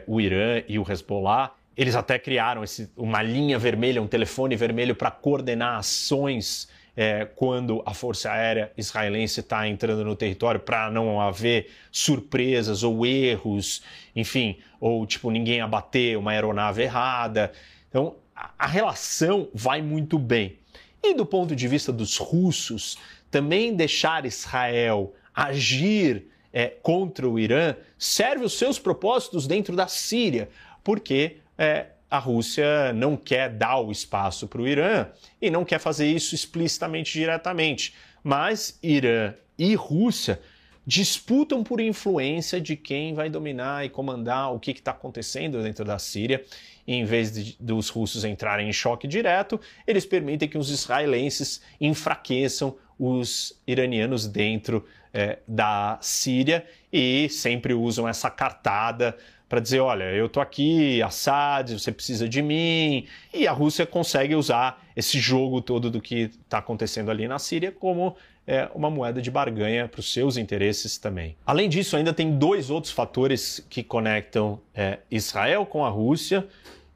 o 0.06 0.20
Irã 0.20 0.62
e 0.68 0.78
o 0.78 0.84
Hezbollah. 0.88 1.54
Eles 1.74 1.96
até 1.96 2.18
criaram 2.18 2.62
esse, 2.62 2.90
uma 2.96 3.22
linha 3.22 3.58
vermelha, 3.58 4.00
um 4.02 4.06
telefone 4.06 4.54
vermelho 4.56 4.94
para 4.94 5.10
coordenar 5.10 5.78
ações 5.78 6.68
é, 6.96 7.26
quando 7.26 7.82
a 7.84 7.92
Força 7.92 8.30
Aérea 8.30 8.72
Israelense 8.76 9.40
está 9.40 9.68
entrando 9.68 10.02
no 10.02 10.16
território 10.16 10.58
para 10.58 10.90
não 10.90 11.20
haver 11.20 11.70
surpresas 11.92 12.82
ou 12.82 13.04
erros, 13.04 13.82
enfim, 14.14 14.58
ou 14.80 15.06
tipo 15.06 15.30
ninguém 15.30 15.60
abater 15.60 16.16
uma 16.16 16.30
aeronave 16.30 16.82
errada. 16.82 17.52
Então 17.88 18.16
a, 18.34 18.66
relação 18.66 19.48
vai 19.52 19.82
muito 19.82 20.18
bem. 20.18 20.58
E 21.02 21.14
do 21.14 21.26
ponto 21.26 21.54
de 21.54 21.68
vista 21.68 21.92
dos 21.92 22.16
russos, 22.16 22.96
também 23.30 23.74
deixar 23.74 24.24
Israel 24.24 25.14
agir 25.34 26.26
é, 26.52 26.68
contra 26.68 27.28
o 27.28 27.38
Irã 27.38 27.76
serve 27.98 28.44
os 28.44 28.56
seus 28.56 28.78
propósitos 28.78 29.46
dentro 29.46 29.76
da 29.76 29.86
Síria, 29.86 30.48
porque 30.82 31.36
é, 31.58 31.86
a 32.10 32.18
Rússia 32.18 32.92
não 32.92 33.16
quer 33.16 33.50
dar 33.50 33.78
o 33.78 33.90
espaço 33.90 34.46
para 34.46 34.62
o 34.62 34.68
Irã 34.68 35.06
e 35.40 35.50
não 35.50 35.64
quer 35.64 35.78
fazer 35.78 36.06
isso 36.06 36.34
explicitamente 36.34 37.12
diretamente. 37.12 37.94
Mas 38.22 38.78
Irã 38.82 39.34
e 39.58 39.74
Rússia 39.74 40.40
disputam 40.86 41.64
por 41.64 41.80
influência 41.80 42.60
de 42.60 42.76
quem 42.76 43.12
vai 43.12 43.28
dominar 43.28 43.84
e 43.84 43.88
comandar 43.88 44.54
o 44.54 44.60
que 44.60 44.70
está 44.70 44.92
acontecendo 44.92 45.62
dentro 45.62 45.84
da 45.84 45.98
Síria. 45.98 46.44
E 46.86 46.94
em 46.94 47.04
vez 47.04 47.32
de, 47.32 47.56
dos 47.58 47.88
russos 47.88 48.24
entrarem 48.24 48.68
em 48.68 48.72
choque 48.72 49.08
direto, 49.08 49.60
eles 49.84 50.06
permitem 50.06 50.48
que 50.48 50.56
os 50.56 50.70
israelenses 50.70 51.60
enfraqueçam 51.80 52.76
os 52.98 53.60
iranianos 53.66 54.28
dentro 54.28 54.86
é, 55.12 55.38
da 55.46 55.98
Síria 56.00 56.64
e 56.92 57.28
sempre 57.30 57.74
usam 57.74 58.08
essa 58.08 58.30
cartada 58.30 59.16
para 59.48 59.60
dizer, 59.60 59.80
olha, 59.80 60.04
eu 60.04 60.28
tô 60.28 60.40
aqui, 60.40 61.00
Assad, 61.02 61.78
você 61.78 61.92
precisa 61.92 62.28
de 62.28 62.42
mim. 62.42 63.06
E 63.32 63.46
a 63.46 63.52
Rússia 63.52 63.86
consegue 63.86 64.34
usar 64.34 64.84
esse 64.96 65.20
jogo 65.20 65.60
todo 65.60 65.90
do 65.90 66.00
que 66.00 66.30
está 66.44 66.58
acontecendo 66.58 67.10
ali 67.10 67.28
na 67.28 67.38
Síria 67.38 67.70
como 67.70 68.16
é, 68.46 68.68
uma 68.74 68.90
moeda 68.90 69.20
de 69.20 69.30
barganha 69.30 69.88
para 69.88 70.00
os 70.00 70.12
seus 70.12 70.36
interesses 70.36 70.98
também. 70.98 71.36
Além 71.44 71.68
disso, 71.68 71.96
ainda 71.96 72.12
tem 72.12 72.36
dois 72.36 72.70
outros 72.70 72.92
fatores 72.92 73.64
que 73.70 73.82
conectam 73.82 74.60
é, 74.74 74.98
Israel 75.10 75.64
com 75.64 75.84
a 75.84 75.88
Rússia. 75.88 76.46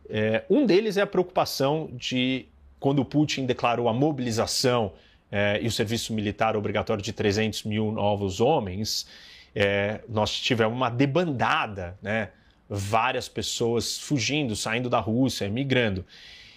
É, 0.09 0.45
um 0.51 0.67
deles 0.67 0.97
é 0.97 1.03
a 1.03 1.07
preocupação 1.07 1.89
de 1.93 2.47
quando 2.81 3.05
Putin 3.05 3.47
declarou 3.47 3.89
a 3.89 3.93
mobilização 3.93 4.93
é, 5.31 5.61
e 5.63 5.67
o 5.67 5.71
serviço 5.71 6.13
militar 6.13 6.57
obrigatório 6.57 7.03
de 7.03 7.13
300 7.13 7.63
mil 7.65 7.93
novos 7.93 8.41
homens, 8.41 9.07
é, 9.55 10.01
nós 10.09 10.33
tivemos 10.33 10.75
uma 10.75 10.89
debandada, 10.89 11.97
né? 12.03 12.31
Várias 12.71 13.29
pessoas 13.29 13.99
fugindo, 13.99 14.55
saindo 14.55 14.89
da 14.89 15.01
Rússia, 15.01 15.49
migrando. 15.49 16.07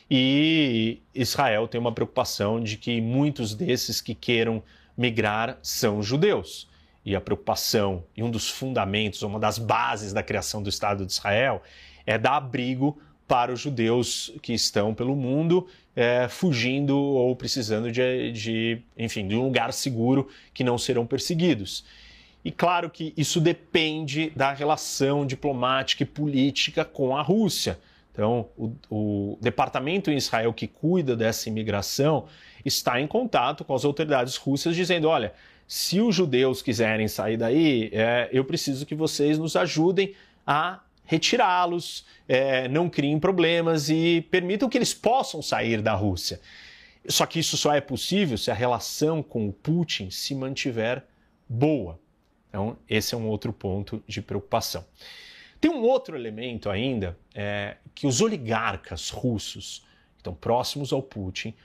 E 0.09 0.99
Israel 1.15 1.67
tem 1.67 1.81
uma 1.81 1.91
preocupação 1.91 2.61
de 2.61 2.77
que 2.77 3.01
muitos 3.01 3.55
desses 3.55 3.99
que 3.99 4.13
queiram 4.13 4.61
migrar 4.95 5.57
são 5.63 6.03
judeus. 6.03 6.69
E 7.03 7.15
a 7.15 7.21
preocupação, 7.21 8.03
e 8.15 8.21
um 8.21 8.29
dos 8.29 8.47
fundamentos, 8.47 9.23
uma 9.23 9.39
das 9.39 9.57
bases 9.57 10.13
da 10.13 10.21
criação 10.21 10.61
do 10.61 10.69
Estado 10.69 11.03
de 11.05 11.11
Israel, 11.11 11.63
é 12.05 12.17
dar 12.17 12.37
abrigo 12.37 13.01
para 13.27 13.51
os 13.51 13.59
judeus 13.59 14.31
que 14.41 14.53
estão 14.53 14.93
pelo 14.93 15.15
mundo 15.15 15.67
é, 15.95 16.27
fugindo 16.27 16.95
ou 16.95 17.35
precisando 17.35 17.91
de, 17.91 18.31
de, 18.31 18.81
enfim, 18.97 19.27
de 19.27 19.35
um 19.35 19.43
lugar 19.43 19.73
seguro 19.73 20.27
que 20.53 20.63
não 20.63 20.77
serão 20.77 21.05
perseguidos. 21.05 21.83
E 22.43 22.51
claro 22.51 22.89
que 22.89 23.13
isso 23.15 23.39
depende 23.39 24.31
da 24.35 24.51
relação 24.51 25.25
diplomática 25.25 26.03
e 26.03 26.05
política 26.05 26.83
com 26.83 27.15
a 27.15 27.21
Rússia. 27.21 27.79
Então, 28.11 28.49
o, 28.57 28.73
o, 28.89 29.37
departamento 29.41 30.11
em 30.11 30.17
Israel 30.17 30.53
que 30.53 30.67
cuida 30.67 31.15
dessa 31.15 31.49
imigração 31.49 32.25
está 32.63 33.01
em 33.01 33.07
contato 33.07 33.63
com 33.63 33.73
as 33.73 33.85
autoridades 33.85 34.35
russas, 34.35 34.75
dizendo: 34.75 35.07
olha, 35.07 35.33
se 35.67 35.99
os 35.99 36.13
judeus 36.15 36.61
quiserem 36.61 37.07
sair 37.07 37.37
daí, 37.37 37.89
é, 37.91 38.29
eu 38.31 38.45
preciso 38.45 38.85
que 38.85 38.93
vocês 38.93 39.39
nos 39.39 39.55
ajudem 39.55 40.13
a 40.45 40.81
retirá-los, 41.05 42.05
é, 42.27 42.67
não 42.67 42.89
criem 42.89 43.19
problemas 43.19 43.89
e 43.89 44.21
permitam 44.29 44.69
que 44.69 44.77
eles 44.77 44.93
possam 44.93 45.41
sair 45.41 45.81
da 45.81 45.93
Rússia. 45.93 46.39
Só 47.07 47.25
que 47.25 47.39
isso 47.39 47.57
só 47.57 47.73
é 47.73 47.81
possível 47.81 48.37
se 48.37 48.51
a 48.51 48.53
relação 48.53 49.21
com 49.21 49.47
o 49.47 49.53
Putin 49.53 50.09
se 50.09 50.33
mantiver 50.35 51.03
boa. 51.49 51.99
Então, 52.53 52.77
esse 52.87 53.15
é 53.15 53.17
um 53.17 53.27
outro 53.27 53.51
ponto 53.51 54.03
de 54.07 54.21
preocupação. 54.21 54.85
Tem 55.59 55.71
um 55.71 55.81
outro 55.81 56.15
elemento 56.15 56.69
ainda, 56.69 57.17
é, 57.33 57.77
que 57.95 58.05
os 58.05 58.21
oligarcas 58.21 59.09
russos, 59.09 59.83
que 60.13 60.19
estão 60.19 60.35
próximos 60.35 60.93
ao 60.93 61.01
Putin, 61.01 61.55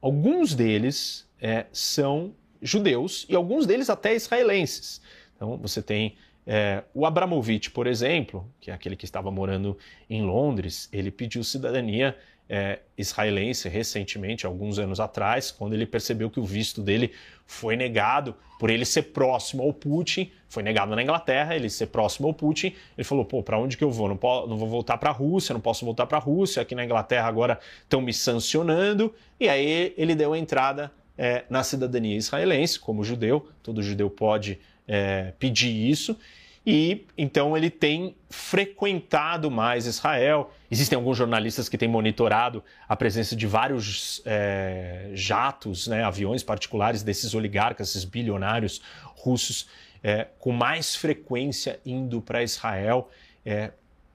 alguns 0.00 0.54
deles 0.54 1.28
é, 1.38 1.66
são 1.70 2.32
judeus 2.62 3.26
e 3.28 3.36
alguns 3.36 3.66
deles 3.66 3.90
até 3.90 4.14
israelenses. 4.14 5.02
Então, 5.36 5.58
você 5.58 5.82
tem 5.82 6.16
é, 6.46 6.84
o 6.94 7.04
Abramovich, 7.04 7.70
por 7.70 7.86
exemplo, 7.86 8.50
que 8.62 8.70
é 8.70 8.74
aquele 8.74 8.96
que 8.96 9.04
estava 9.04 9.30
morando 9.30 9.76
em 10.08 10.22
Londres, 10.22 10.88
ele 10.90 11.10
pediu 11.10 11.44
cidadania 11.44 12.16
é, 12.52 12.80
israelense 12.98 13.68
recentemente, 13.68 14.44
alguns 14.44 14.80
anos 14.80 14.98
atrás, 14.98 15.52
quando 15.52 15.72
ele 15.72 15.86
percebeu 15.86 16.28
que 16.28 16.40
o 16.40 16.44
visto 16.44 16.82
dele 16.82 17.12
foi 17.46 17.76
negado 17.76 18.34
por 18.58 18.70
ele 18.70 18.84
ser 18.84 19.02
próximo 19.02 19.62
ao 19.62 19.72
Putin, 19.72 20.32
foi 20.48 20.64
negado 20.64 20.94
na 20.96 21.02
Inglaterra, 21.02 21.54
ele 21.54 21.70
ser 21.70 21.86
próximo 21.86 22.26
ao 22.26 22.34
Putin, 22.34 22.74
ele 22.98 23.04
falou, 23.04 23.24
pô, 23.24 23.40
para 23.40 23.56
onde 23.56 23.76
que 23.76 23.84
eu 23.84 23.90
vou? 23.90 24.08
Não, 24.08 24.16
posso, 24.16 24.48
não 24.48 24.58
vou 24.58 24.68
voltar 24.68 24.98
para 24.98 25.10
a 25.10 25.12
Rússia, 25.12 25.52
não 25.52 25.60
posso 25.60 25.84
voltar 25.84 26.06
para 26.06 26.18
a 26.18 26.20
Rússia, 26.20 26.60
aqui 26.60 26.74
na 26.74 26.84
Inglaterra 26.84 27.28
agora 27.28 27.60
estão 27.84 28.02
me 28.02 28.12
sancionando, 28.12 29.14
e 29.38 29.48
aí 29.48 29.94
ele 29.96 30.16
deu 30.16 30.32
a 30.32 30.38
entrada 30.38 30.90
é, 31.16 31.44
na 31.48 31.62
cidadania 31.62 32.16
israelense, 32.16 32.80
como 32.80 33.04
judeu, 33.04 33.48
todo 33.62 33.80
judeu 33.80 34.10
pode 34.10 34.58
é, 34.88 35.32
pedir 35.38 35.70
isso, 35.70 36.18
e 36.66 37.06
então 37.16 37.56
ele 37.56 37.70
tem 37.70 38.16
frequentado 38.28 39.50
mais 39.50 39.86
Israel. 39.86 40.50
Existem 40.70 40.96
alguns 40.96 41.18
jornalistas 41.18 41.68
que 41.68 41.76
têm 41.76 41.88
monitorado 41.88 42.62
a 42.88 42.94
presença 42.94 43.34
de 43.34 43.46
vários 43.46 44.22
é, 44.24 45.10
jatos, 45.14 45.88
né, 45.88 46.04
aviões 46.04 46.42
particulares 46.42 47.02
desses 47.02 47.34
oligarcas, 47.34 47.90
esses 47.90 48.04
bilionários 48.04 48.80
russos, 49.16 49.68
é, 50.02 50.28
com 50.38 50.52
mais 50.52 50.94
frequência 50.94 51.80
indo 51.84 52.20
para 52.20 52.42
Israel. 52.42 53.10
É, 53.44 53.72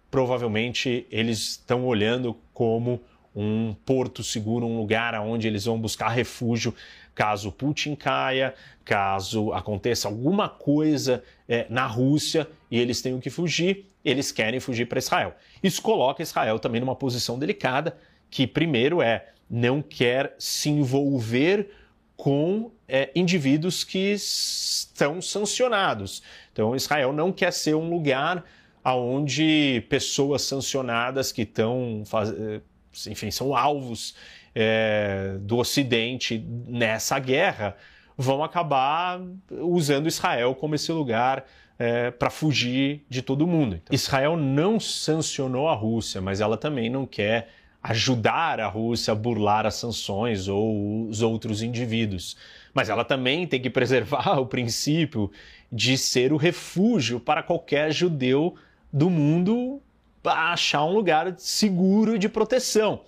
provavelmente 0.09 1.05
eles 1.11 1.39
estão 1.39 1.85
olhando 1.85 2.37
como 2.53 3.01
um 3.35 3.75
porto 3.85 4.23
seguro, 4.23 4.65
um 4.65 4.77
lugar 4.77 5.13
onde 5.19 5.45
eles 5.45 5.65
vão 5.65 5.77
buscar 5.77 6.07
refúgio 6.07 6.73
caso 7.15 7.51
Putin 7.51 7.95
caia, 7.95 8.53
caso 8.83 9.53
aconteça 9.53 10.07
alguma 10.07 10.49
coisa 10.49 11.23
é, 11.47 11.65
na 11.69 11.87
Rússia 11.87 12.47
e 12.69 12.77
eles 12.77 13.01
tenham 13.01 13.21
que 13.21 13.29
fugir, 13.29 13.85
eles 14.05 14.31
querem 14.31 14.59
fugir 14.59 14.85
para 14.85 14.99
Israel. 14.99 15.35
Isso 15.61 15.81
coloca 15.81 16.21
Israel 16.21 16.59
também 16.59 16.79
numa 16.79 16.95
posição 16.95 17.39
delicada, 17.39 17.97
que 18.29 18.45
primeiro 18.45 19.01
é 19.01 19.29
não 19.49 19.81
quer 19.81 20.35
se 20.37 20.69
envolver 20.69 21.69
com 22.15 22.71
é, 22.87 23.11
indivíduos 23.15 23.83
que 23.83 24.13
estão 24.13 25.21
sancionados. 25.21 26.23
Então, 26.53 26.75
Israel 26.75 27.11
não 27.11 27.31
quer 27.31 27.51
ser 27.51 27.75
um 27.75 27.89
lugar 27.89 28.43
onde 28.83 29.83
pessoas 29.89 30.43
sancionadas 30.43 31.31
que 31.31 31.41
estão, 31.41 32.03
é, 32.37 32.61
enfim, 33.09 33.31
são 33.31 33.55
alvos 33.55 34.15
é, 34.53 35.35
do 35.41 35.57
Ocidente 35.57 36.37
nessa 36.67 37.19
guerra 37.19 37.75
vão 38.17 38.43
acabar 38.43 39.19
usando 39.51 40.07
Israel 40.07 40.55
como 40.55 40.75
esse 40.75 40.91
lugar 40.91 41.45
é, 41.77 42.11
para 42.11 42.29
fugir 42.29 43.05
de 43.09 43.21
todo 43.21 43.45
mundo. 43.45 43.75
Então, 43.75 43.93
Israel 43.93 44.37
não 44.37 44.79
sancionou 44.79 45.67
a 45.67 45.73
Rússia, 45.73 46.21
mas 46.21 46.41
ela 46.41 46.57
também 46.57 46.89
não 46.89 47.05
quer 47.05 47.49
ajudar 47.83 48.59
a 48.59 48.67
Rússia 48.67 49.11
a 49.11 49.15
burlar 49.15 49.65
as 49.65 49.75
sanções 49.75 50.47
ou 50.47 51.07
os 51.07 51.21
outros 51.21 51.61
indivíduos. 51.61 52.35
Mas 52.73 52.89
ela 52.89 53.05
também 53.05 53.45
tem 53.45 53.61
que 53.61 53.69
preservar 53.69 54.37
o 54.39 54.45
princípio 54.45 55.31
de 55.71 55.97
ser 55.97 56.33
o 56.33 56.37
refúgio 56.37 57.19
para 57.19 57.43
qualquer 57.43 57.91
judeu 57.91 58.55
do 58.91 59.09
mundo 59.09 59.81
achar 60.23 60.83
um 60.85 60.93
lugar 60.93 61.35
seguro 61.37 62.17
de 62.17 62.27
proteção. 62.27 63.01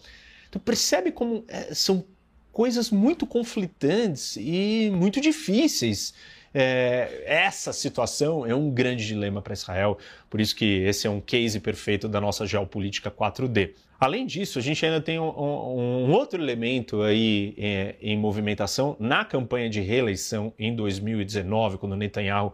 Tu 0.52 0.60
percebe 0.60 1.12
como 1.12 1.44
é, 1.48 1.74
são 1.74 2.06
coisas 2.52 2.90
muito 2.92 3.26
conflitantes 3.26 4.36
e 4.38 4.92
muito 4.94 5.20
difíceis. 5.22 6.14
É, 6.54 7.24
essa 7.26 7.74
situação 7.74 8.46
é 8.46 8.56
um 8.56 8.70
grande 8.70 9.06
dilema 9.06 9.42
para 9.42 9.54
Israel, 9.54 9.98
por 10.30 10.40
isso 10.40 10.56
que 10.56 10.84
esse 10.84 11.06
é 11.08 11.10
um 11.10 11.22
case 11.22 11.60
perfeito 11.60 12.08
da 12.08 12.20
nossa 12.20 12.46
geopolítica 12.46 13.12
4D. 13.12 13.72
Além 14.00 14.26
disso, 14.26 14.60
a 14.60 14.62
gente 14.62 14.86
ainda 14.86 15.02
tem 15.02 15.20
um, 15.20 15.24
um 15.26 16.12
outro 16.12 16.42
elemento 16.42 17.02
aí 17.02 17.56
é, 17.58 17.96
em 18.02 18.16
movimentação 18.16 18.96
na 19.00 19.26
campanha 19.26 19.70
de 19.70 19.82
reeleição 19.82 20.54
em 20.58 20.76
2019, 20.76 21.78
quando 21.78 21.96
Netanyahu 21.96 22.54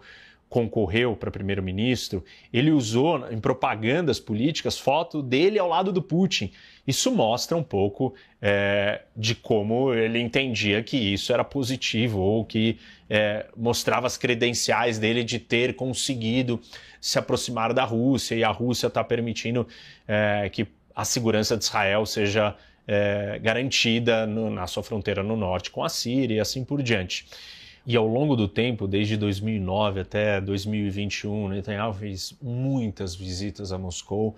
concorreu 0.54 1.16
para 1.16 1.32
primeiro-ministro, 1.32 2.24
ele 2.54 2.70
usou 2.70 3.28
em 3.32 3.40
propagandas 3.40 4.20
políticas 4.20 4.78
foto 4.78 5.22
dele 5.24 5.58
ao 5.58 5.68
lado 5.68 5.92
do 5.92 6.00
Putin. 6.00 6.52
Isso 6.86 7.12
mostra 7.12 7.56
um 7.56 7.64
pouco 7.64 8.14
é, 8.42 9.04
de 9.16 9.36
como 9.36 9.94
ele 9.94 10.20
entendia 10.20 10.84
que 10.84 10.98
isso 10.98 11.32
era 11.32 11.44
positivo 11.44 12.20
ou 12.20 12.44
que 12.44 12.78
é, 13.10 13.46
mostrava 13.56 14.06
as 14.06 14.18
credenciais 14.18 15.00
dele 15.00 15.24
de 15.24 15.40
ter 15.40 15.76
conseguido 15.76 16.60
se 17.00 17.18
aproximar 17.18 17.74
da 17.74 17.86
Rússia 17.86 18.36
e 18.36 18.44
a 18.44 18.50
Rússia 18.50 18.88
está 18.88 19.04
permitindo 19.04 19.66
é, 20.08 20.50
que 20.52 20.68
a 20.94 21.06
segurança 21.06 21.56
de 21.56 21.64
Israel 21.64 22.06
seja 22.06 22.56
é, 22.86 23.40
garantida 23.42 24.28
no, 24.28 24.50
na 24.50 24.68
sua 24.68 24.84
fronteira 24.84 25.24
no 25.24 25.38
norte 25.38 25.72
com 25.72 25.84
a 25.84 25.90
Síria 25.90 26.36
e 26.36 26.40
assim 26.40 26.66
por 26.66 26.84
diante. 26.84 27.26
E 27.86 27.98
ao 27.98 28.08
longo 28.08 28.36
do 28.36 28.48
tempo, 28.48 28.88
desde 28.88 29.18
2009 29.18 30.02
até 30.02 30.40
2021, 30.40 31.50
Netanyahu 31.50 31.94
fez 31.94 32.34
muitas 32.42 33.14
visitas 33.14 33.74
a 33.74 33.78
Moscou 33.78 34.38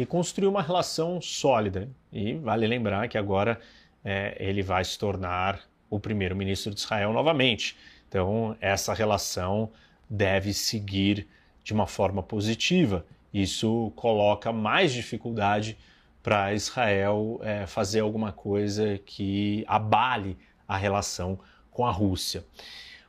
e 0.00 0.06
construiu 0.06 0.48
uma 0.48 0.62
relação 0.62 1.20
sólida. 1.20 1.86
E 2.10 2.32
vale 2.32 2.66
lembrar 2.66 3.06
que 3.06 3.18
agora 3.18 3.60
é, 4.02 4.34
ele 4.40 4.62
vai 4.62 4.82
se 4.82 4.98
tornar 4.98 5.60
o 5.90 6.00
primeiro-ministro 6.00 6.72
de 6.72 6.80
Israel 6.80 7.12
novamente. 7.12 7.76
Então, 8.08 8.56
essa 8.62 8.94
relação 8.94 9.70
deve 10.08 10.54
seguir 10.54 11.28
de 11.62 11.74
uma 11.74 11.86
forma 11.86 12.22
positiva. 12.22 13.04
Isso 13.32 13.92
coloca 13.94 14.50
mais 14.50 14.90
dificuldade 14.90 15.76
para 16.22 16.54
Israel 16.54 17.38
é, 17.42 17.66
fazer 17.66 18.00
alguma 18.00 18.32
coisa 18.32 18.98
que 19.04 19.64
abale 19.68 20.38
a 20.66 20.78
relação 20.78 21.38
com 21.70 21.84
a 21.84 21.90
Rússia. 21.90 22.42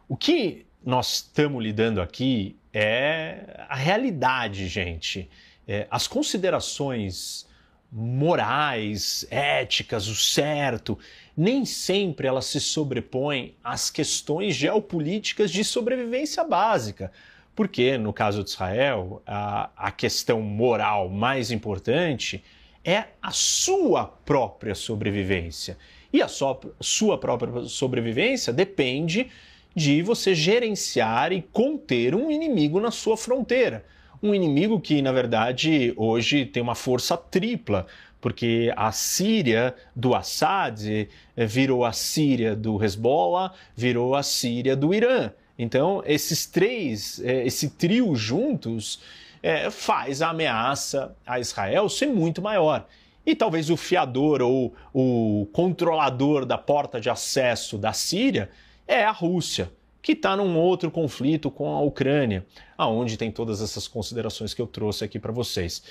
O 0.10 0.18
que 0.18 0.66
nós 0.84 1.14
estamos 1.14 1.64
lidando 1.64 2.02
aqui 2.02 2.58
é 2.74 3.66
a 3.70 3.76
realidade, 3.76 4.68
gente. 4.68 5.30
É, 5.74 5.88
as 5.90 6.06
considerações 6.06 7.48
morais, 7.90 9.26
éticas, 9.32 10.10
o 10.10 10.16
certo, 10.16 11.00
nem 11.36 11.64
sempre 11.64 12.28
elas 12.28 12.48
se 12.48 12.60
sobrepõem 12.60 13.56
às 13.64 13.90
questões 13.90 14.54
geopolíticas 14.54 15.50
de 15.50 15.64
sobrevivência 15.64 16.44
básica. 16.44 17.10
Porque, 17.56 17.98
no 17.98 18.12
caso 18.12 18.44
de 18.44 18.50
Israel, 18.50 19.22
a, 19.26 19.70
a 19.78 19.92
questão 19.92 20.42
moral 20.42 21.08
mais 21.08 21.52
importante 21.52 22.44
é 22.84 23.06
a 23.22 23.32
sua 23.32 24.06
própria 24.06 24.76
sobrevivência. 24.76 25.78
E 26.12 26.22
a 26.22 26.28
sua, 26.28 26.60
sua 26.82 27.18
própria 27.18 27.64
sobrevivência 27.64 28.52
depende 28.52 29.32
de 29.74 30.02
você 30.02 30.36
gerenciar 30.36 31.32
e 31.32 31.42
conter 31.42 32.14
um 32.14 32.30
inimigo 32.30 32.78
na 32.82 32.92
sua 32.92 33.16
fronteira. 33.16 33.86
Um 34.22 34.36
inimigo 34.36 34.80
que, 34.80 35.02
na 35.02 35.12
verdade, 35.12 35.94
hoje 35.98 36.46
tem 36.46 36.62
uma 36.62 36.76
força 36.76 37.18
tripla, 37.18 37.88
porque 38.20 38.72
a 38.76 38.92
Síria 38.92 39.74
do 39.96 40.14
Assad 40.14 40.86
eh, 40.88 41.46
virou 41.46 41.84
a 41.84 41.92
Síria 41.92 42.56
do 42.56 42.84
Hezbollah, 42.84 43.52
virou 43.76 44.16
a 44.16 44.22
Síria 44.22 44.76
do 44.76 44.94
Irã. 44.94 45.32
Então, 45.58 46.04
esses 46.06 46.46
três, 46.46 47.20
eh, 47.24 47.46
esse 47.48 47.72
trio 47.72 48.16
juntos, 48.16 49.02
é, 49.42 49.70
faz 49.72 50.22
a 50.22 50.30
ameaça 50.30 51.16
a 51.26 51.40
Israel 51.40 51.90
ser 51.90 52.08
muito 52.08 52.42
maior. 52.42 52.86
E 53.26 53.36
talvez 53.36 53.70
o 53.70 53.78
fiador 53.78 54.42
ou 54.42 54.74
o 54.94 55.48
controlador 55.52 56.46
da 56.46 56.58
porta 56.58 57.00
de 57.00 57.10
acesso 57.10 57.78
da 57.78 57.94
Síria 57.94 58.50
é 58.88 59.04
a 59.04 59.12
Rússia, 59.12 59.72
que 60.02 60.14
está 60.14 60.36
num 60.36 60.58
outro 60.58 60.90
conflito 60.90 61.52
com 61.52 61.70
a 61.70 61.82
Ucrânia, 61.82 62.46
aonde 62.78 63.18
tem 63.18 63.32
todas 63.32 63.62
essas 63.62 63.88
considerações 63.88 64.54
que 64.54 64.62
eu 64.62 64.68
trouxe 64.68 65.04
aqui 65.04 65.20
para 65.20 65.32
vocês. 65.32 65.84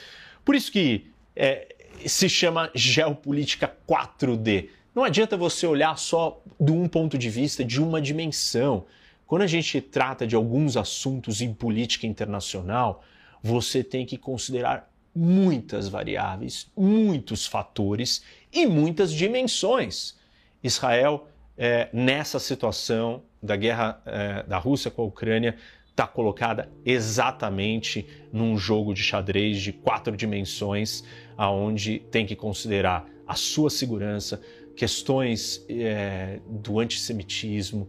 Por 0.45 0.55
isso 0.55 0.73
que 0.73 1.11
é, 1.37 1.75
se 2.07 2.29
chama 2.29 2.71
geopolítica 2.75 3.73
4D. 3.89 4.69
Não 4.95 5.05
adianta 5.05 5.37
você 5.37 5.67
olhar 5.67 5.97
só 5.97 6.43
de 6.59 6.73
um 6.73 6.89
ponto 6.89 7.17
de 7.17 7.31
vista, 7.31 7.65
de 7.65 7.81
uma 7.81 8.01
dimensão. 8.01 8.87
Quando 9.27 9.43
a 9.43 9.47
gente 9.47 9.81
trata 9.81 10.27
de 10.27 10.35
alguns 10.35 10.77
assuntos 10.77 11.41
em 11.41 11.55
política 11.55 12.07
internacional, 12.07 13.05
você 13.43 13.85
tem 13.85 14.05
que 14.05 14.19
considerar 14.19 14.91
muitas 15.15 15.89
variáveis, 15.89 16.71
muitos 16.77 17.47
fatores 17.47 18.23
e 18.53 18.67
muitas 18.67 19.13
dimensões. 19.13 20.17
Israel, 20.63 21.29
é, 21.63 21.91
nessa 21.93 22.39
situação 22.39 23.23
da 23.43 23.55
guerra 23.55 24.01
é, 24.07 24.43
da 24.45 24.57
Rússia 24.57 24.91
com 24.91 25.03
a 25.03 25.05
Ucrânia, 25.05 25.57
está 25.91 26.07
colocada 26.07 26.73
exatamente 26.87 28.07
num 28.33 28.57
jogo 28.57 28.95
de 28.95 29.03
xadrez 29.03 29.61
de 29.61 29.71
quatro 29.71 30.17
dimensões, 30.17 31.05
aonde 31.37 31.99
tem 32.11 32.25
que 32.25 32.35
considerar 32.35 33.07
a 33.27 33.35
sua 33.35 33.69
segurança, 33.69 34.41
questões 34.75 35.63
é, 35.69 36.41
do 36.49 36.81
antissemitismo, 36.81 37.87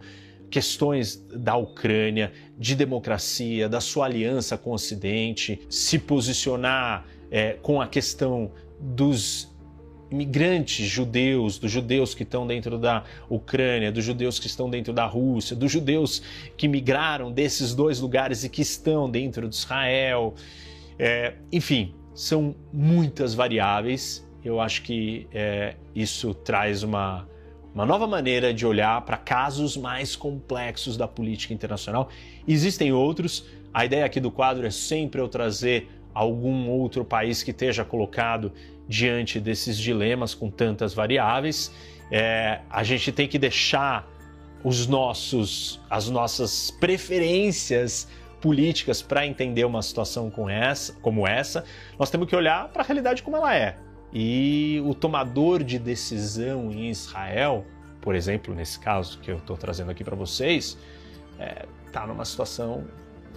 questões 0.50 1.16
da 1.34 1.56
Ucrânia, 1.56 2.34
de 2.58 2.76
democracia, 2.76 3.70
da 3.70 3.80
sua 3.80 4.06
aliança 4.06 4.58
com 4.58 4.72
o 4.72 4.74
Ocidente, 4.74 5.62
se 5.70 5.98
posicionar 5.98 7.08
é, 7.32 7.54
com 7.62 7.80
a 7.80 7.88
questão 7.88 8.52
dos 8.78 9.51
imigrantes 10.12 10.86
judeus, 10.86 11.58
dos 11.58 11.72
judeus 11.72 12.14
que 12.14 12.24
estão 12.24 12.46
dentro 12.46 12.78
da 12.78 13.04
Ucrânia, 13.30 13.92
dos 13.92 14.04
judeus 14.04 14.38
que 14.38 14.48
estão 14.48 14.70
dentro 14.70 14.92
da 14.92 15.06
Rússia, 15.06 15.56
dos 15.56 15.72
judeus 15.72 16.22
que 16.58 16.68
migraram 16.68 17.32
desses 17.32 17.74
dois 17.74 18.00
lugares 18.00 18.44
e 18.44 18.50
que 18.50 18.62
estão 18.62 19.10
dentro 19.10 19.48
de 19.48 19.56
Israel. 19.56 20.34
É, 21.00 21.36
enfim, 21.52 21.96
são 22.14 22.56
muitas 22.74 23.34
variáveis. 23.34 24.28
Eu 24.44 24.60
acho 24.60 24.82
que 24.82 25.28
é, 25.34 25.76
isso 25.96 26.34
traz 26.34 26.84
uma 26.84 27.28
uma 27.74 27.86
nova 27.86 28.06
maneira 28.06 28.54
de 28.54 28.66
olhar 28.66 29.02
para 29.06 29.16
casos 29.16 29.78
mais 29.78 30.14
complexos 30.14 30.98
da 30.98 31.08
política 31.08 31.54
internacional. 31.54 32.10
Existem 32.46 32.92
outros. 32.92 33.46
A 33.74 33.86
ideia 33.86 34.04
aqui 34.04 34.20
do 34.20 34.30
quadro 34.30 34.68
é 34.68 34.70
sempre 34.70 35.22
eu 35.22 35.30
trazer 35.30 35.88
algum 36.14 36.70
outro 36.70 37.04
país 37.06 37.44
que 37.44 37.52
esteja 37.52 37.84
colocado 37.84 38.52
diante 38.88 39.40
desses 39.40 39.78
dilemas 39.78 40.34
com 40.34 40.50
tantas 40.50 40.94
variáveis. 40.94 41.72
É, 42.12 42.60
a 42.70 42.84
gente 42.84 43.12
tem 43.12 43.28
que 43.28 43.40
deixar 43.40 44.08
os 44.64 44.88
nossos, 44.88 45.80
as 45.90 46.10
nossas 46.10 46.72
preferências 46.72 48.08
políticas 48.42 49.02
para 49.02 49.26
entender 49.26 49.64
uma 49.66 49.82
situação 49.82 50.30
com 50.30 50.50
essa, 50.50 50.94
como 51.02 51.28
essa. 51.28 51.64
Nós 51.98 52.10
temos 52.10 52.28
que 52.28 52.36
olhar 52.36 52.70
para 52.70 52.82
a 52.84 52.86
realidade 52.86 53.24
como 53.24 53.38
ela 53.38 53.56
é. 53.56 53.78
E 54.12 54.82
o 54.86 54.94
tomador 54.94 55.64
de 55.64 55.80
decisão 55.80 56.72
em 56.72 56.90
Israel, 56.90 57.66
por 58.02 58.16
exemplo, 58.16 58.54
nesse 58.54 58.80
caso 58.80 59.20
que 59.20 59.32
eu 59.32 59.38
estou 59.38 59.56
trazendo 59.56 59.92
aqui 59.92 60.04
para 60.04 60.16
vocês, 60.16 60.78
está 61.32 61.44
é, 61.44 61.66
tá 61.94 62.08
numa 62.08 62.26
situação 62.26 62.86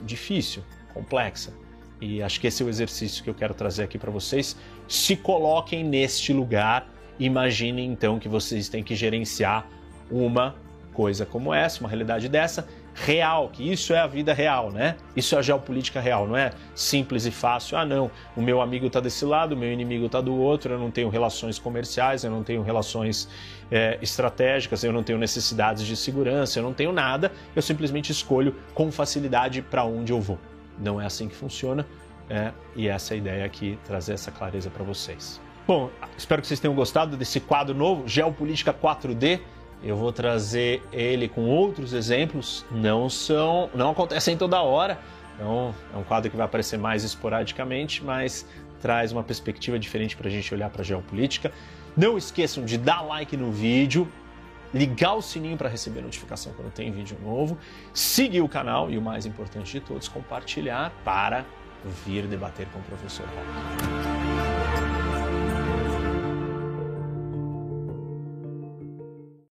difícil, 0.02 0.64
complexa. 0.92 1.52
E 2.00 2.22
acho 2.22 2.40
que 2.40 2.46
esse 2.46 2.62
é 2.62 2.66
o 2.66 2.68
exercício 2.68 3.22
que 3.22 3.30
eu 3.30 3.34
quero 3.34 3.54
trazer 3.54 3.84
aqui 3.84 3.98
para 3.98 4.10
vocês. 4.10 4.56
Se 4.88 5.16
coloquem 5.16 5.84
neste 5.84 6.32
lugar. 6.32 6.88
Imaginem 7.18 7.92
então 7.92 8.18
que 8.18 8.28
vocês 8.28 8.68
têm 8.68 8.82
que 8.82 8.96
gerenciar 8.96 9.68
uma 10.10 10.56
coisa 10.92 11.26
como 11.26 11.52
essa, 11.52 11.80
uma 11.80 11.88
realidade 11.88 12.28
dessa, 12.28 12.66
real, 12.94 13.48
que 13.52 13.70
isso 13.70 13.92
é 13.92 13.98
a 13.98 14.06
vida 14.06 14.32
real, 14.32 14.70
né? 14.70 14.96
Isso 15.16 15.34
é 15.34 15.38
a 15.38 15.42
geopolítica 15.42 16.00
real, 16.00 16.26
não 16.26 16.36
é 16.36 16.52
simples 16.74 17.26
e 17.26 17.30
fácil. 17.30 17.76
Ah, 17.76 17.84
não, 17.84 18.10
o 18.36 18.40
meu 18.40 18.62
amigo 18.62 18.86
está 18.86 19.00
desse 19.00 19.24
lado, 19.24 19.52
o 19.52 19.56
meu 19.56 19.72
inimigo 19.72 20.06
está 20.06 20.20
do 20.20 20.34
outro, 20.34 20.72
eu 20.72 20.78
não 20.78 20.90
tenho 20.90 21.08
relações 21.08 21.58
comerciais, 21.58 22.22
eu 22.22 22.30
não 22.30 22.44
tenho 22.44 22.62
relações 22.62 23.28
é, 23.70 23.98
estratégicas, 24.00 24.84
eu 24.84 24.92
não 24.92 25.02
tenho 25.02 25.18
necessidades 25.18 25.84
de 25.84 25.96
segurança, 25.96 26.60
eu 26.60 26.62
não 26.62 26.72
tenho 26.72 26.92
nada, 26.92 27.32
eu 27.54 27.60
simplesmente 27.60 28.12
escolho 28.12 28.54
com 28.72 28.90
facilidade 28.92 29.60
para 29.60 29.84
onde 29.84 30.12
eu 30.12 30.20
vou. 30.20 30.38
Não 30.78 31.00
é 31.00 31.06
assim 31.06 31.28
que 31.28 31.34
funciona, 31.34 31.86
é, 32.28 32.52
e 32.74 32.88
essa 32.88 33.12
é 33.12 33.16
a 33.16 33.18
ideia 33.18 33.44
aqui, 33.44 33.78
trazer 33.84 34.14
essa 34.14 34.30
clareza 34.30 34.70
para 34.70 34.82
vocês. 34.84 35.40
Bom, 35.66 35.90
espero 36.16 36.42
que 36.42 36.48
vocês 36.48 36.60
tenham 36.60 36.74
gostado 36.74 37.16
desse 37.16 37.40
quadro 37.40 37.74
novo, 37.74 38.06
Geopolítica 38.06 38.72
4D. 38.72 39.40
Eu 39.82 39.96
vou 39.96 40.12
trazer 40.12 40.82
ele 40.92 41.28
com 41.28 41.42
outros 41.42 41.92
exemplos, 41.92 42.64
não 42.70 43.08
são, 43.08 43.70
não 43.74 43.90
acontecem 43.90 44.36
toda 44.36 44.60
hora. 44.62 44.98
Então, 45.34 45.74
é 45.92 45.96
um 45.96 46.02
quadro 46.02 46.30
que 46.30 46.36
vai 46.36 46.46
aparecer 46.46 46.78
mais 46.78 47.02
esporadicamente, 47.02 48.02
mas 48.02 48.46
traz 48.80 49.12
uma 49.12 49.22
perspectiva 49.22 49.78
diferente 49.78 50.16
para 50.16 50.28
a 50.28 50.30
gente 50.30 50.52
olhar 50.54 50.70
para 50.70 50.82
a 50.82 50.84
geopolítica. 50.84 51.52
Não 51.96 52.18
esqueçam 52.18 52.64
de 52.64 52.76
dar 52.76 53.02
like 53.02 53.36
no 53.36 53.50
vídeo, 53.50 54.06
ligar 54.74 55.14
o 55.14 55.22
sininho 55.22 55.56
para 55.56 55.68
receber 55.68 56.02
notificação 56.02 56.52
quando 56.52 56.72
tem 56.72 56.90
vídeo 56.90 57.16
novo, 57.22 57.56
seguir 57.94 58.40
o 58.40 58.48
canal 58.48 58.90
e 58.90 58.98
o 58.98 59.02
mais 59.02 59.24
importante 59.24 59.70
de 59.70 59.80
todos, 59.80 60.08
compartilhar 60.08 60.92
para 61.04 61.46
vir 62.04 62.26
debater 62.26 62.66
com 62.72 62.80
o 62.80 62.82
professor 62.82 63.26
Paulo. 63.26 64.63